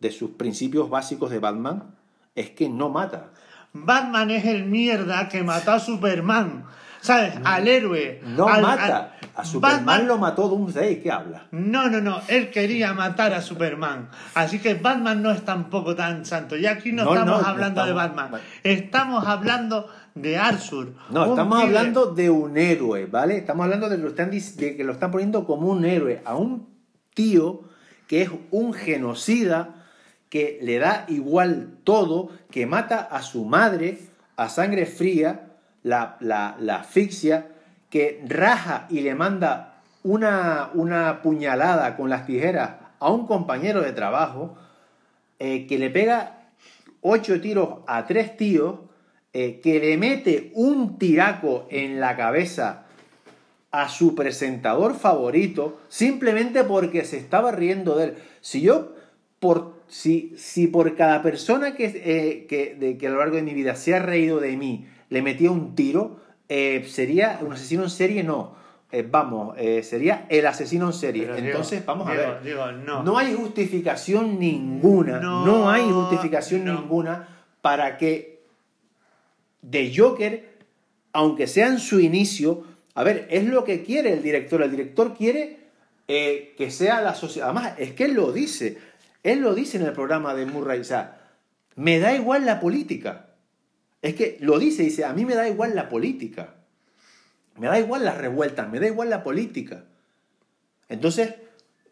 [0.00, 1.94] de sus principios básicos de Batman
[2.34, 3.30] es que no mata.
[3.74, 6.64] Batman es el mierda que mató a Superman.
[7.00, 7.34] ¿Sabes?
[7.44, 8.20] Al héroe.
[8.24, 8.96] No al- mata.
[9.20, 11.46] al- A Superman Batman- lo mató Doomsday, ¿qué habla?
[11.52, 12.20] No, no, no.
[12.28, 14.10] Él quería matar a Superman.
[14.34, 16.56] Así que Batman no es tampoco tan santo.
[16.56, 18.30] Y aquí no, No, estamos no, hablando de Batman.
[18.30, 18.44] vale.
[18.62, 20.92] Estamos hablando de Arthur.
[21.10, 23.38] No, estamos hablando de un héroe, ¿vale?
[23.38, 26.68] Estamos hablando de, lo están, de que lo están poniendo como un héroe a un
[27.14, 27.62] tío
[28.08, 29.86] que es un genocida,
[30.28, 33.98] que le da igual todo, que mata a su madre
[34.36, 37.48] a sangre fría, la, la, la asfixia,
[37.92, 43.92] que raja y le manda una, una puñalada con las tijeras a un compañero de
[43.92, 44.56] trabajo,
[45.38, 46.48] eh, que le pega
[47.02, 48.76] ocho tiros a tres tíos,
[49.34, 52.86] eh, que le mete un tiraco en la cabeza
[53.70, 58.14] a su presentador favorito simplemente porque se estaba riendo de él.
[58.40, 58.94] Si yo,
[59.38, 63.42] por, si, si por cada persona que, eh, que, de, que a lo largo de
[63.42, 67.82] mi vida se ha reído de mí le metía un tiro, eh, sería un asesino
[67.84, 68.54] en serie, no.
[68.90, 71.24] Eh, vamos, eh, sería el asesino en serie.
[71.24, 72.42] Pero, Entonces, vamos a ver.
[72.84, 73.16] No.
[73.16, 76.74] hay justificación ninguna, no, No, hay justificación no.
[76.74, 77.28] ninguna
[77.62, 78.42] para que
[79.62, 80.58] de Joker,
[81.14, 84.62] aunque sea en su inicio, a ver, es lo que quiere el director.
[84.62, 85.58] El director quiere
[86.08, 87.48] eh, que sea la sociedad.
[87.48, 88.76] Además, es que él lo dice.
[89.22, 90.80] Él lo dice en el programa de Murray.
[90.80, 91.20] O sea,
[91.76, 93.28] me da igual la política.
[94.02, 96.54] Es que lo dice, dice, a mí me da igual la política.
[97.56, 99.84] Me da igual las revueltas, me da igual la política.
[100.88, 101.34] Entonces,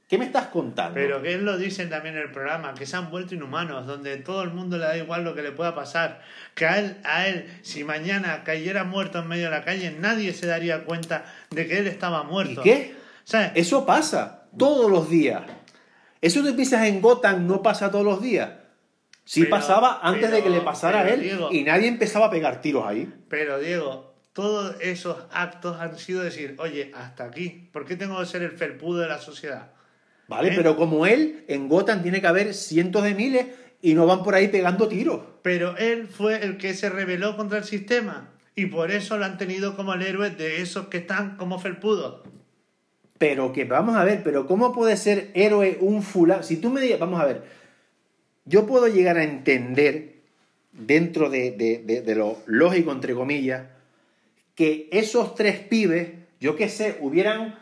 [0.09, 0.95] ¿qué me estás contando?
[0.95, 4.17] Pero que él lo dice también en el programa, que se han vuelto inhumanos, donde
[4.17, 6.21] todo el mundo le da igual lo que le pueda pasar.
[6.57, 10.33] Que a él, a él, si mañana cayera muerto en medio de la calle, nadie
[10.33, 12.63] se daría cuenta de que él estaba ¿Y muerto.
[12.63, 12.95] qué?
[13.23, 13.53] ¿Sabes?
[13.55, 15.43] Eso pasa todos los días.
[16.21, 18.51] Eso que piensas en Gotham no pasa todos los días.
[19.31, 22.31] Sí Pero- pasaba antes de que le pasara a él Diego- y nadie empezaba a
[22.33, 23.09] pegar tiros ahí.
[23.29, 28.27] Pero Diego, todos esos actos han sido decir, oye, hasta aquí, ¿por qué tengo que
[28.27, 29.71] ser el felpudo de la sociedad?
[30.27, 30.49] ¿Vale?
[30.49, 30.53] ¿Eh?
[30.57, 33.47] Pero como él, en Gotham tiene que haber cientos de miles
[33.81, 35.21] y no van por ahí pegando tiros.
[35.43, 38.31] Pero él fue el que se rebeló contra el sistema.
[38.57, 42.23] Y por eso lo han tenido como el héroe de esos que están como felpudos.
[43.17, 46.43] Pero que, vamos a ver, pero ¿cómo puede ser héroe un fulano?
[46.43, 47.60] Si tú me digas, vamos a ver,
[48.45, 50.15] yo puedo llegar a entender,
[50.73, 53.65] dentro de, de- de- lo lógico, entre comillas,
[54.55, 57.57] que esos tres pibes, yo qué sé, hubieran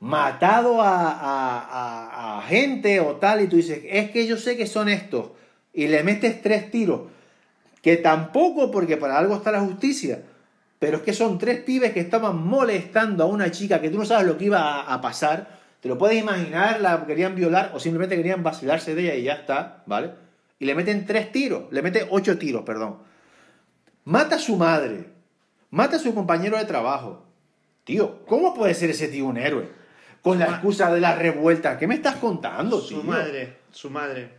[0.00, 4.66] matado a, a- a- gente o tal, y tú dices, es que yo sé que
[4.66, 5.30] son estos,
[5.72, 7.02] y le metes tres tiros,
[7.82, 10.22] que tampoco, porque para algo está la justicia,
[10.78, 14.04] pero es que son tres pibes que estaban molestando a una chica que tú no
[14.04, 18.16] sabes lo que iba a pasar, te lo puedes imaginar, la querían violar o simplemente
[18.16, 20.14] querían vacilarse de ella y ya está, ¿vale?
[20.58, 22.98] Y le meten tres tiros, le meten ocho tiros, perdón.
[24.02, 25.10] Mata a su madre,
[25.70, 27.24] mata a su compañero de trabajo.
[27.84, 29.68] Tío, ¿cómo puede ser ese tío un héroe?
[30.22, 31.78] Con la Su excusa de la revuelta.
[31.78, 33.02] ¿Qué me estás contando, tío?
[33.02, 34.30] Su madre, su madre.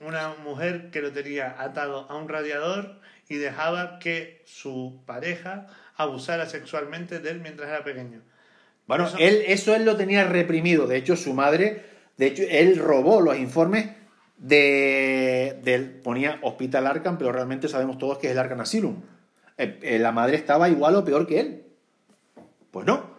[0.00, 6.46] Una mujer que lo tenía atado a un radiador y dejaba que su pareja abusara
[6.46, 8.22] sexualmente de él mientras era pequeño.
[8.86, 10.86] Bueno, Eso- él, eso él lo tenía reprimido.
[10.86, 11.82] De hecho, su madre,
[12.16, 13.90] de hecho, él robó los informes
[14.38, 18.96] de, del ponía Hospital Arkham, pero realmente sabemos todos que es el Arkham Asylum.
[19.58, 21.62] Eh, eh, la madre estaba igual o peor que él.
[22.70, 23.10] Pues no.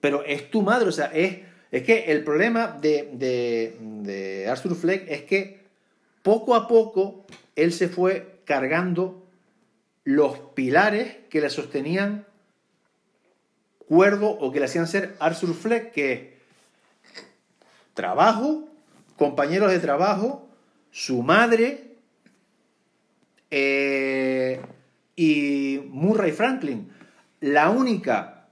[0.00, 1.38] Pero es tu madre, o sea, es,
[1.70, 5.60] es que el problema de, de, de Arthur Fleck es que
[6.22, 9.26] poco a poco él se fue cargando
[10.04, 12.24] los pilares que le sostenían
[13.90, 16.20] cuerdo o que le hacían ser Arthur Fleck, que es
[17.92, 18.68] trabajo,
[19.16, 20.48] compañeros de trabajo,
[20.92, 21.96] su madre
[23.50, 24.60] eh,
[25.16, 26.88] y Murray Franklin.
[27.40, 28.46] La única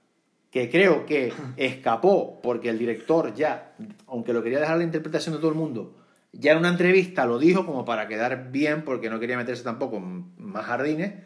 [0.51, 3.76] que creo que escapó porque el director ya,
[4.09, 5.95] aunque lo quería dejar la interpretación de todo el mundo,
[6.32, 9.99] ya en una entrevista lo dijo como para quedar bien porque no quería meterse tampoco
[9.99, 11.22] en más jardines,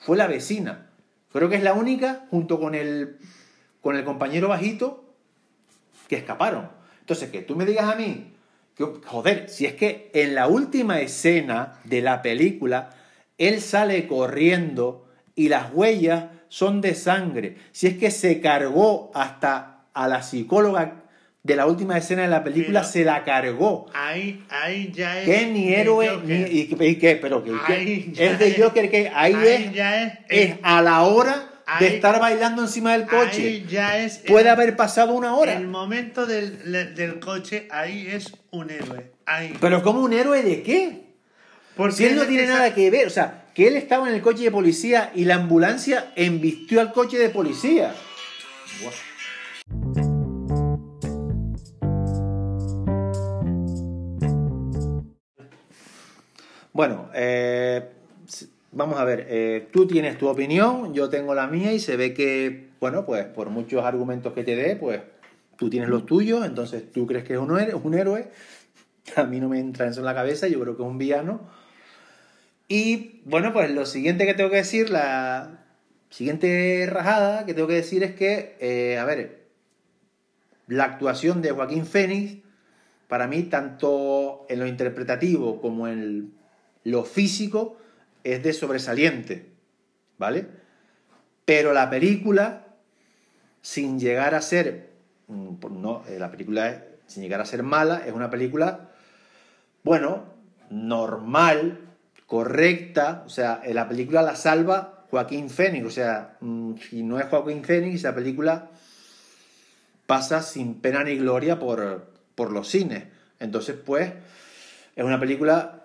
[0.00, 0.87] fue la vecina.
[1.32, 3.18] Creo que es la única, junto con el,
[3.80, 5.04] con el compañero bajito,
[6.08, 6.70] que escaparon.
[7.00, 8.32] Entonces, que tú me digas a mí,
[8.74, 12.90] que, joder, si es que en la última escena de la película,
[13.36, 17.56] él sale corriendo y las huellas son de sangre.
[17.72, 21.04] Si es que se cargó hasta a la psicóloga
[21.42, 23.86] de la última escena de la película, se la cargó.
[23.94, 25.24] Ahí, ahí ya es.
[25.24, 27.52] Que ni héroe, ni, y, qué, pero que,
[28.16, 31.48] es de Joker que ahí, es, ya es, es, a la hora
[31.80, 33.42] de estar bailando encima del coche.
[33.42, 34.18] Ahí ya es.
[34.18, 35.54] Puede haber pasado una hora.
[35.54, 39.12] El momento del, del coche, ahí es un héroe.
[39.26, 39.54] Ahí.
[39.60, 41.08] Pero como un héroe de qué?
[41.76, 44.20] Porque si él no tiene nada que ver, o sea, que él estaba en el
[44.20, 47.94] coche de policía y la ambulancia embistió al coche de policía.
[56.78, 57.88] Bueno, eh,
[58.70, 62.14] vamos a ver, eh, tú tienes tu opinión, yo tengo la mía y se ve
[62.14, 65.00] que, bueno, pues por muchos argumentos que te dé, pues
[65.56, 68.30] tú tienes los tuyos, entonces tú crees que es un un héroe.
[69.16, 71.40] a mí no me entra eso en la cabeza, yo creo que es un villano
[72.68, 75.64] y bueno, pues lo siguiente que tengo que decir, la
[76.10, 79.48] siguiente rajada que tengo que decir es que, eh, a ver,
[80.68, 82.36] la actuación de Joaquín Fénix,
[83.08, 86.37] para mí, tanto en lo interpretativo como en
[86.90, 87.76] lo físico,
[88.24, 89.50] es de sobresaliente,
[90.18, 90.48] ¿vale?
[91.44, 92.66] Pero la película,
[93.62, 94.90] sin llegar a ser,
[95.28, 98.90] mm, no, eh, la película, sin llegar a ser mala, es una película,
[99.82, 100.24] bueno,
[100.70, 101.80] normal,
[102.26, 107.18] correcta, o sea, en la película la salva Joaquín Fénix, o sea, mm, si no
[107.18, 108.70] es Joaquín Fénix, la película
[110.06, 113.04] pasa sin pena ni gloria por, por los cines.
[113.40, 114.12] Entonces, pues,
[114.96, 115.77] es una película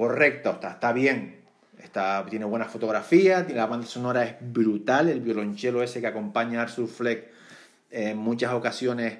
[0.00, 1.42] correcta, está, está bien,
[1.78, 6.62] está, tiene buena fotografía, la banda sonora es brutal, el violonchelo ese que acompaña a
[6.62, 7.28] Arthur Fleck
[7.90, 9.18] en muchas ocasiones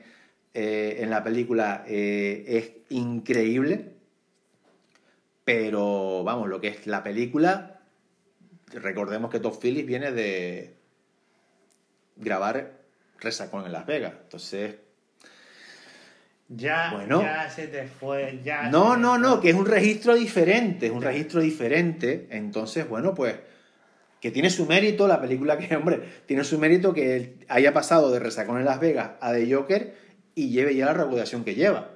[0.54, 3.92] eh, en la película eh, es increíble.
[5.44, 7.82] Pero vamos, lo que es la película,
[8.72, 10.78] recordemos que Todd Phillips viene de
[12.16, 12.80] grabar
[13.18, 14.14] Resacón en Las Vegas.
[14.22, 14.76] Entonces.
[16.52, 18.68] Ya, bueno, ya se te fue, ya.
[18.70, 22.26] No, no, no, que es un registro diferente, es un registro diferente.
[22.30, 23.36] Entonces, bueno, pues
[24.20, 28.18] que tiene su mérito la película que, hombre, tiene su mérito que haya pasado de
[28.18, 29.94] Resacón en Las Vegas a The Joker
[30.34, 31.88] y lleve ya la reputación que lleva.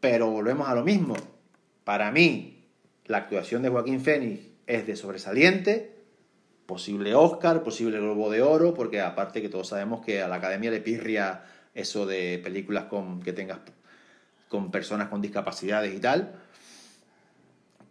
[0.00, 1.16] Pero volvemos a lo mismo.
[1.84, 2.66] Para mí,
[3.06, 5.96] la actuación de Joaquín Fénix es de sobresaliente,
[6.66, 10.70] posible Oscar, posible Globo de Oro, porque aparte que todos sabemos que a la academia
[10.70, 11.44] le pirria
[11.78, 13.58] eso de películas con, que tengas
[14.48, 16.34] con personas con discapacidades y tal.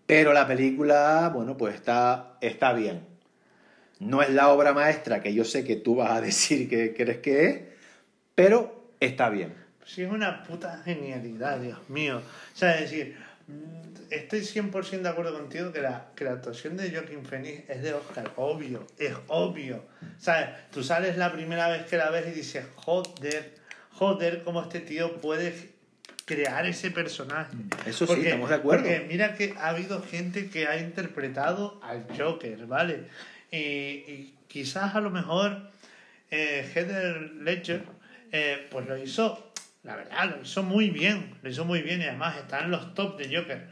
[0.05, 3.05] Pero la película, bueno, pues está, está bien.
[3.99, 7.19] No es la obra maestra que yo sé que tú vas a decir que crees
[7.19, 7.61] que es,
[8.35, 9.53] pero está bien.
[9.85, 12.17] Sí, es una puta genialidad, Dios mío.
[12.17, 13.15] O sea, es decir,
[14.09, 17.93] estoy 100% de acuerdo contigo que la, que la actuación de Joaquin Phoenix es de
[17.93, 19.85] Oscar, obvio, es obvio.
[20.17, 20.49] ¿Sabes?
[20.71, 23.55] Tú sales la primera vez que la ves y dices, joder,
[23.97, 25.53] joder, cómo este tío puede
[26.25, 27.55] crear ese personaje.
[27.85, 28.83] Eso sí, estamos de acuerdo.
[28.83, 33.07] Porque mira que ha habido gente que ha interpretado al Joker, ¿vale?
[33.51, 35.71] Y, quizás a lo mejor
[36.31, 37.83] eh, Heather Ledger
[38.31, 39.47] eh, pues lo hizo
[39.87, 42.93] la verdad, lo hizo muy bien, lo hizo muy bien y además está en los
[42.93, 43.69] top de Joker.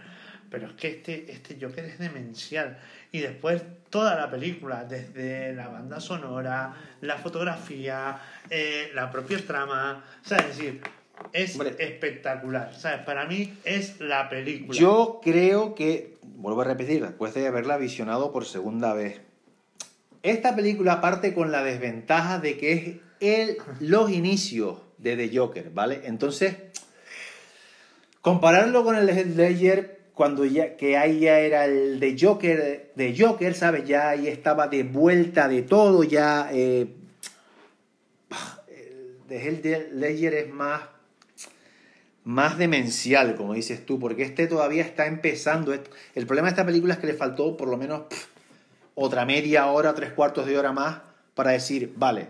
[0.50, 2.78] Pero es que este, este Joker es demencial.
[3.16, 10.04] Y después toda la película, desde la banda sonora, la fotografía, eh, la propia trama,
[10.22, 10.48] ¿sabes?
[10.48, 10.82] Es decir,
[11.32, 12.76] es espectacular.
[12.78, 13.06] ¿Sabes?
[13.06, 14.78] Para mí es la película.
[14.78, 19.22] Yo creo que, vuelvo a repetir, después de haberla visionado por segunda vez,
[20.22, 25.70] esta película parte con la desventaja de que es el, los inicios de The Joker,
[25.70, 26.02] ¿vale?
[26.04, 26.58] Entonces,
[28.20, 33.54] compararlo con el Ledger cuando ya que ahí ya era el de Joker, de Joker,
[33.54, 33.86] ¿sabes?
[33.86, 36.88] Ya ahí estaba de vuelta de todo, ya eh,
[39.28, 40.82] de Ledger es más
[42.24, 45.74] más demencial, como dices tú, porque este todavía está empezando.
[45.74, 48.02] El problema de esta película es que le faltó por lo menos
[48.96, 51.02] otra media hora, tres cuartos de hora más
[51.36, 52.28] para decir, vale,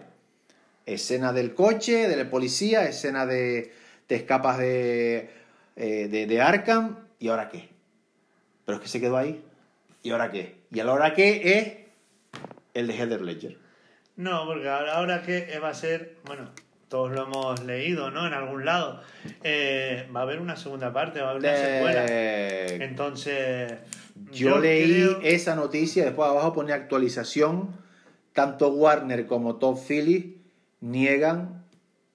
[0.86, 3.71] escena del coche, de la policía, escena de,
[4.07, 5.29] te escapas eh,
[5.75, 7.74] de, de, Arkham, ¿y ahora qué?
[8.66, 9.43] Pero es que se quedó ahí.
[10.03, 10.55] ¿Y ahora qué?
[10.72, 12.41] ¿Y ahora qué es
[12.74, 13.57] el de Heather Ledger?
[14.16, 16.49] No, porque ahora, ahora qué va a ser, bueno,
[16.88, 18.26] todos lo hemos leído, ¿no?
[18.28, 19.01] En algún lado.
[19.43, 22.05] Eh, va a haber una segunda parte, va a haber una secuela.
[22.07, 23.74] Eh, Entonces.
[24.32, 27.84] yo, leí creo- esa noticia, después abajo pone actualización.
[28.34, 30.36] Tanto Warner como Top Phillips
[30.82, 31.63] niegan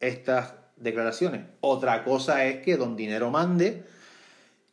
[0.01, 1.43] estas declaraciones.
[1.61, 3.85] Otra cosa es que Don Dinero mande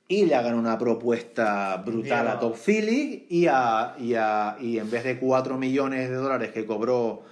[0.07, 4.89] y le hagan una propuesta brutal a Top Phillips y, a, y, a- y en
[4.89, 7.23] vez de 4 millones de dólares que cobró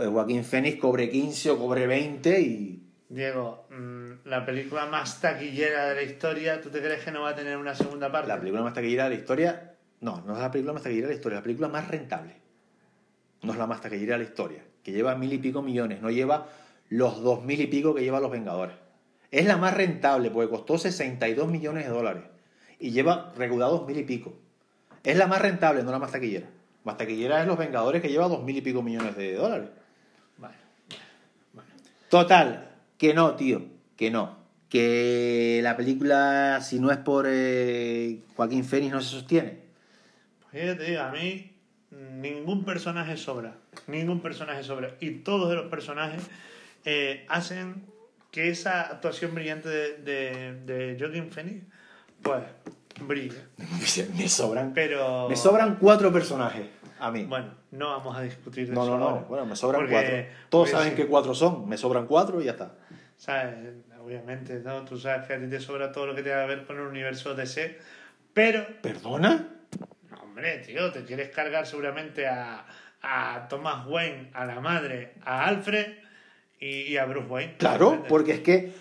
[0.00, 5.86] eh, Joaquín Phoenix, cobre 15 o cobre 20 y Diego, mm, la película más taquillera
[5.90, 8.28] de la historia, ¿tú te crees que no va a tener una segunda parte?
[8.28, 9.70] La película más taquillera de la historia.
[10.00, 12.34] No, no es la película más taquillera de la historia, la película más rentable.
[13.42, 16.10] No es la más taquillera de la historia, que lleva mil y pico millones, no
[16.10, 16.48] lleva
[16.88, 18.74] los dos mil y pico que lleva Los Vengadores.
[19.34, 22.22] Es la más rentable porque costó 62 millones de dólares
[22.78, 24.32] y lleva recaudados mil y pico.
[25.02, 26.46] Es la más rentable, no la más taquillera.
[26.84, 29.70] Más taquillera es Los Vengadores que lleva dos mil y pico millones de dólares.
[30.38, 30.56] Bueno.
[32.08, 33.62] Total, que no, tío,
[33.96, 34.36] que no.
[34.68, 39.58] Que la película, si no es por eh, Joaquín Phoenix, no se sostiene.
[40.48, 41.56] Pues yo te digo, a mí
[41.90, 43.56] ningún personaje sobra.
[43.88, 44.94] Ningún personaje sobra.
[45.00, 46.22] Y todos de los personajes
[46.84, 47.93] eh, hacen
[48.34, 51.64] que esa actuación brillante de, de, de Joaquin Phoenix,
[52.20, 52.42] pues,
[53.00, 53.38] brille.
[54.16, 54.74] Me sobran.
[54.74, 55.28] Pero.
[55.28, 56.66] Me sobran cuatro personajes
[56.98, 57.26] a mí.
[57.26, 58.90] Bueno, no vamos a discutir de no, eso.
[58.90, 59.08] no, no.
[59.08, 59.24] ahora.
[59.28, 60.16] Bueno, me sobran Porque- cuatro.
[60.48, 61.68] Todos saben sí, que cuatro son.
[61.68, 62.72] Me sobran cuatro y ya está.
[63.16, 63.54] ¿Sabes?
[64.00, 64.84] Obviamente, ¿no?
[64.84, 66.86] Tú sabes que a ti te sobra todo lo que tenga que ver con el
[66.86, 67.78] universo DC.
[68.32, 69.46] Pero ¿Perdona?
[70.10, 72.66] No, Hombre, tío, te quieres cargar seguramente a,
[73.00, 76.02] a Thomas Wayne, a la madre, a Alfred
[76.64, 77.54] y, a Bruce Wayne.
[77.58, 78.72] Claro, porque es que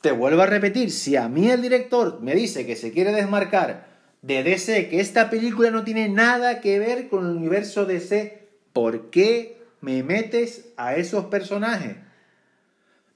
[0.00, 3.86] te vuelvo a repetir, si a mí el director me dice que se quiere desmarcar
[4.22, 9.10] de DC, que esta película no tiene nada que ver con el universo DC, ¿por
[9.10, 11.96] qué me metes a esos personajes?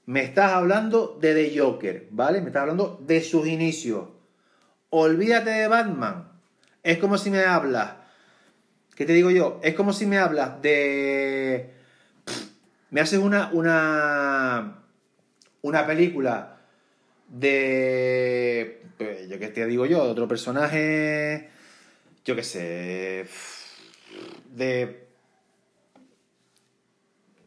[0.05, 2.41] Me estás hablando de The Joker, ¿vale?
[2.41, 4.09] Me estás hablando de sus inicios.
[4.89, 6.31] Olvídate de Batman.
[6.83, 7.95] Es como si me hablas.
[8.95, 9.59] ¿Qué te digo yo?
[9.63, 11.76] Es como si me hablas de.
[12.89, 13.49] Me haces una.
[13.51, 14.83] una.
[15.61, 16.57] una película
[17.27, 18.81] de.
[18.97, 21.49] pues, Yo qué te digo yo, de otro personaje.
[22.23, 23.27] Yo qué sé.
[24.55, 25.07] De.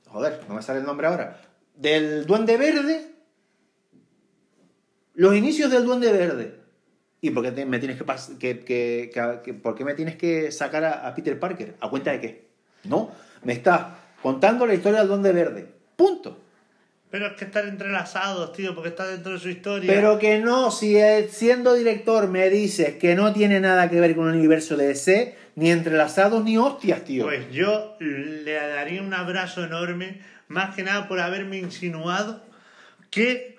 [0.09, 1.41] Joder, no me sale el nombre ahora.
[1.75, 3.07] Del Duende Verde.
[5.15, 6.61] Los inicios del Duende Verde.
[7.23, 11.77] ¿Y por qué me tienes que, me tienes que sacar a, a Peter Parker?
[11.81, 12.49] ¿A cuenta de qué?
[12.85, 13.13] No,
[13.45, 13.93] me estás
[14.23, 15.67] contando la historia del Duende Verde.
[15.97, 16.39] Punto.
[17.11, 19.93] Pero es que están entrelazados, tío, porque está dentro de su historia.
[19.93, 24.15] Pero que no, si eh, siendo director me dices que no tiene nada que ver
[24.15, 27.25] con el universo de DC, ni entrelazados ni hostias, tío.
[27.25, 32.43] Pues yo le daría un abrazo enorme, más que nada por haberme insinuado
[33.11, 33.59] que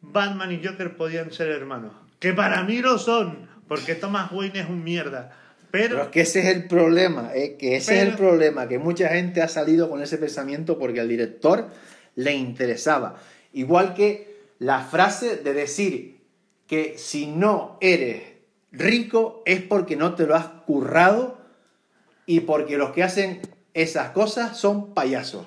[0.00, 1.92] Batman y Joker podían ser hermanos.
[2.18, 5.32] Que para mí lo son, porque Thomas Wayne es un mierda.
[5.70, 8.78] Pero Pero, es que ese es el problema, eh, que ese es el problema, que
[8.78, 11.68] mucha gente ha salido con ese pensamiento porque al director
[12.16, 13.20] le interesaba.
[13.52, 16.20] Igual que la frase de decir
[16.66, 18.22] que si no eres
[18.72, 21.38] rico es porque no te lo has currado
[22.26, 23.40] y porque los que hacen
[23.74, 25.46] esas cosas son payasos.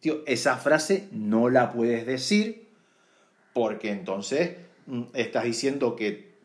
[0.00, 2.68] Tío, esa frase no la puedes decir
[3.52, 4.56] porque entonces
[4.86, 6.36] mm, estás diciendo que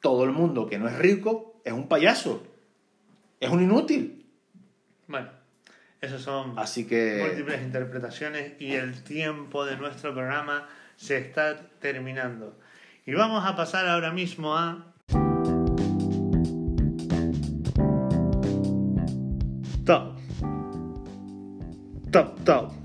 [0.00, 2.46] todo el mundo que no es rico es un payaso.
[3.40, 4.26] Es un inútil.
[5.08, 5.28] bueno,
[6.00, 7.24] esos son Así que...
[7.26, 12.58] múltiples interpretaciones y el tiempo de nuestro programa se está terminando.
[13.06, 14.92] Y vamos a pasar ahora mismo a...
[19.84, 20.18] Top.
[22.10, 22.83] Top, top.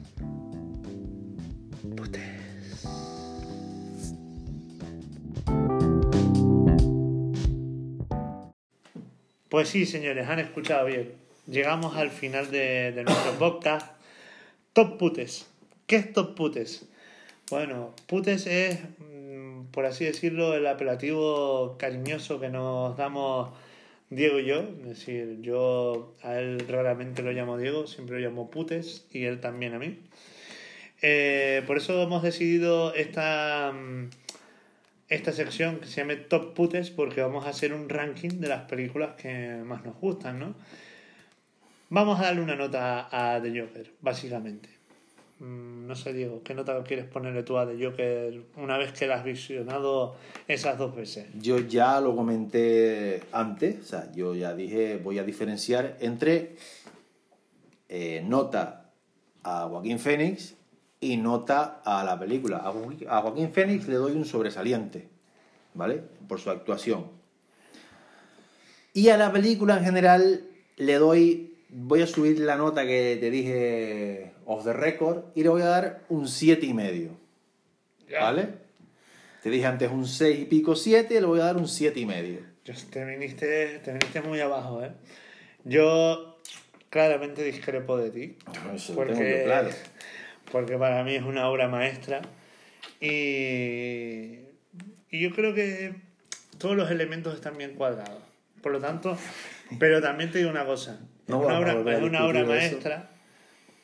[9.49, 11.11] Pues sí, señores, han escuchado bien.
[11.47, 13.87] Llegamos al final de, de nuestro podcast.
[14.73, 15.47] Top Putes.
[15.87, 16.85] ¿Qué es Top Putes?
[17.49, 23.49] Bueno, Putes es, mm, por así decirlo, el apelativo cariñoso que nos damos
[24.11, 24.59] Diego y yo.
[24.59, 29.39] Es decir, yo a él raramente lo llamo Diego, siempre lo llamo Putes y él
[29.39, 29.97] también a mí.
[31.01, 34.09] Eh, por eso hemos decidido esta, mm,
[35.09, 38.63] esta sección que se llame Top Putes porque vamos a hacer un ranking de las
[38.69, 40.53] películas que más nos gustan, ¿no?
[41.89, 44.69] Vamos a darle una nota a The Joker, básicamente.
[45.39, 49.07] Mm, No sé, Diego, ¿qué nota quieres ponerle tú a The Joker una vez que
[49.07, 50.15] la has visionado
[50.47, 51.25] esas dos veces?
[51.41, 56.55] Yo ya lo comenté antes, o sea, yo ya dije, voy a diferenciar entre
[57.87, 58.91] eh, nota
[59.41, 60.53] a Joaquín Phoenix
[61.01, 62.57] y nota a la película.
[62.57, 62.71] A
[63.21, 65.07] Joaquín- Phoenix le doy un sobresaliente,
[65.73, 66.03] ¿vale?
[66.27, 67.07] Por su actuación.
[68.93, 70.41] Y a la película en general
[70.77, 75.49] le doy, voy a subir la nota que te dije off the record y le
[75.49, 77.11] voy a dar un siete y medio.
[78.19, 78.49] ¿vale?
[79.43, 82.05] Te dije antes un 6 y pico 7, le voy a dar un siete y
[82.05, 82.39] medio.
[82.91, 84.91] Te viniste, te viniste muy abajo, ¿eh?
[85.63, 86.37] Yo
[86.89, 88.37] claramente discrepo de ti.
[88.73, 89.69] Eso lo Porque, tengo yo claro.
[90.51, 92.21] Porque para mí es una obra maestra.
[92.99, 94.39] Y,
[95.09, 95.95] y yo creo que
[96.57, 98.21] todos los elementos están bien cuadrados.
[98.61, 99.17] Por lo tanto,
[99.79, 100.99] pero también te digo una cosa.
[101.27, 102.49] Es una obra, es una obra eso.
[102.49, 103.09] maestra,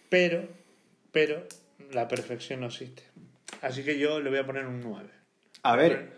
[0.09, 0.47] pero,
[1.11, 1.43] pero
[1.91, 3.03] la perfección no existe.
[3.61, 5.09] Así que yo le voy a poner un 9.
[5.63, 6.13] A ver,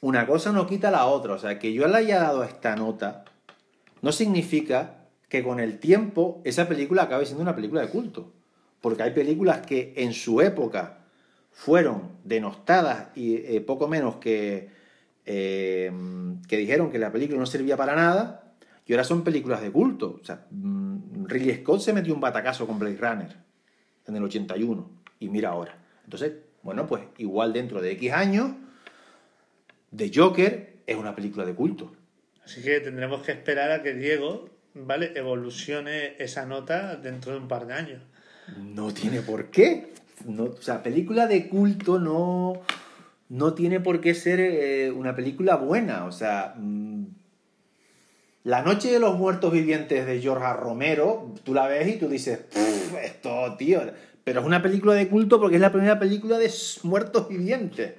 [0.00, 1.34] una cosa no quita la otra.
[1.34, 3.24] O sea, que yo le haya dado esta nota
[4.00, 8.32] no significa que con el tiempo esa película acabe siendo una película de culto.
[8.80, 10.98] Porque hay películas que en su época
[11.50, 14.68] fueron denostadas y eh, poco menos que,
[15.26, 15.90] eh,
[16.46, 18.54] que dijeron que la película no servía para nada
[18.86, 20.18] y ahora son películas de culto.
[20.20, 23.36] O sea, mm, Ridley Scott se metió un batacazo con Blade Runner
[24.06, 25.76] en el 81 y mira ahora.
[26.04, 28.52] Entonces, bueno, pues igual dentro de X años,
[29.94, 31.92] The Joker es una película de culto.
[32.44, 35.12] Así que tendremos que esperar a que Diego, ¿vale?
[35.14, 38.02] Evolucione esa nota dentro de un par de años.
[38.56, 39.92] No tiene por qué.
[40.38, 42.54] O sea, película de culto no,
[43.28, 46.04] no tiene por qué ser eh, una película buena.
[46.06, 47.04] O sea, mm,
[48.44, 50.52] La Noche de los Muertos Vivientes de George.
[50.54, 53.80] Romero, tú la ves y tú dices, "Pff, esto, tío.
[54.24, 57.94] Pero es una película de culto porque es la primera película de muertos vivientes.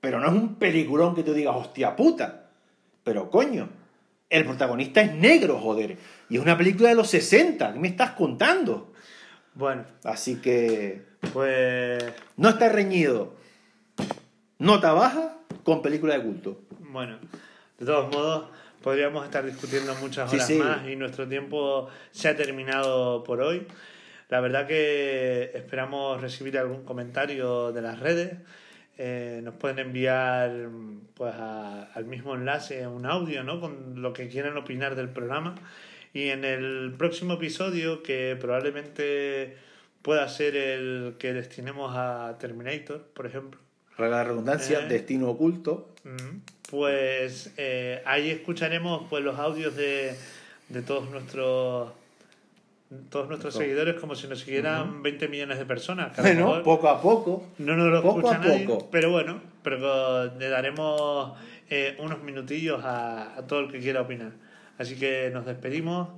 [0.00, 2.50] Pero no es un peliculón que tú digas, hostia puta.
[3.02, 3.68] Pero coño,
[4.30, 5.98] el protagonista es negro, joder.
[6.28, 7.72] Y es una película de los 60.
[7.72, 8.93] ¿Qué me estás contando?
[9.54, 11.02] Bueno, Así que
[11.32, 12.02] pues
[12.36, 13.34] no está reñido.
[14.58, 16.60] Nota baja con película de culto.
[16.80, 17.18] Bueno,
[17.78, 18.48] de todos modos,
[18.82, 20.54] podríamos estar discutiendo muchas Sí, horas sí.
[20.58, 23.66] más y nuestro tiempo se ha terminado por hoy.
[24.28, 28.38] La verdad que esperamos recibir algún comentario de las redes.
[28.96, 30.68] Eh, nos pueden enviar
[31.14, 33.60] pues a- al mismo enlace un audio ¿no?
[33.60, 35.56] con lo que quieran opinar del programa.
[36.14, 39.56] Y en el próximo episodio, que probablemente
[40.00, 43.60] pueda ser el que destinemos a Terminator, por ejemplo,
[43.98, 44.88] la redundancia, Eh.
[44.88, 45.90] destino oculto.
[46.04, 46.38] Mm,
[46.70, 50.14] Pues eh, ahí escucharemos pues los audios de,
[50.70, 51.92] de todos nuestros
[53.10, 56.16] todos nuestros seguidores como si nos siguieran 20 millones de personas.
[56.16, 57.44] Bueno, mejor poco a poco.
[57.58, 58.88] no nos lo poco escucha a nadie, poco.
[58.90, 61.36] pero bueno, pero le daremos
[61.70, 64.32] eh, unos minutillos a, a todo el que quiera opinar.
[64.78, 66.08] Así que nos despedimos.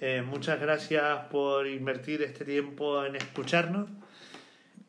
[0.00, 3.88] Eh, muchas gracias por invertir este tiempo en escucharnos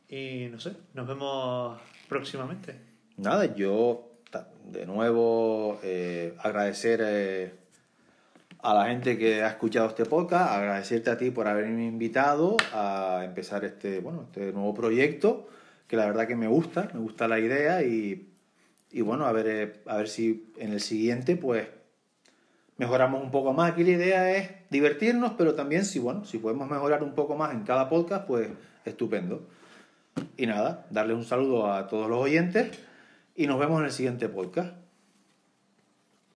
[0.10, 2.76] y no sé, nos vemos próximamente.
[3.18, 4.12] Nada, yo
[4.66, 7.54] de nuevo eh, agradecer eh,
[8.60, 13.22] a la gente que ha escuchado este podcast, agradecerte a ti por haberme invitado a
[13.24, 15.48] empezar este, bueno, este nuevo proyecto,
[15.88, 18.34] que la verdad que me gusta, me gusta la idea y,
[18.92, 21.68] y bueno, a ver, a ver si en el siguiente pues
[22.78, 23.72] mejoramos un poco más.
[23.72, 27.54] Aquí la idea es divertirnos, pero también si, bueno, si podemos mejorar un poco más
[27.54, 28.50] en cada podcast, pues
[28.86, 29.48] estupendo.
[30.38, 32.78] Y nada, darles un saludo a todos los oyentes
[33.36, 34.85] y nos vemos en el siguiente podcast.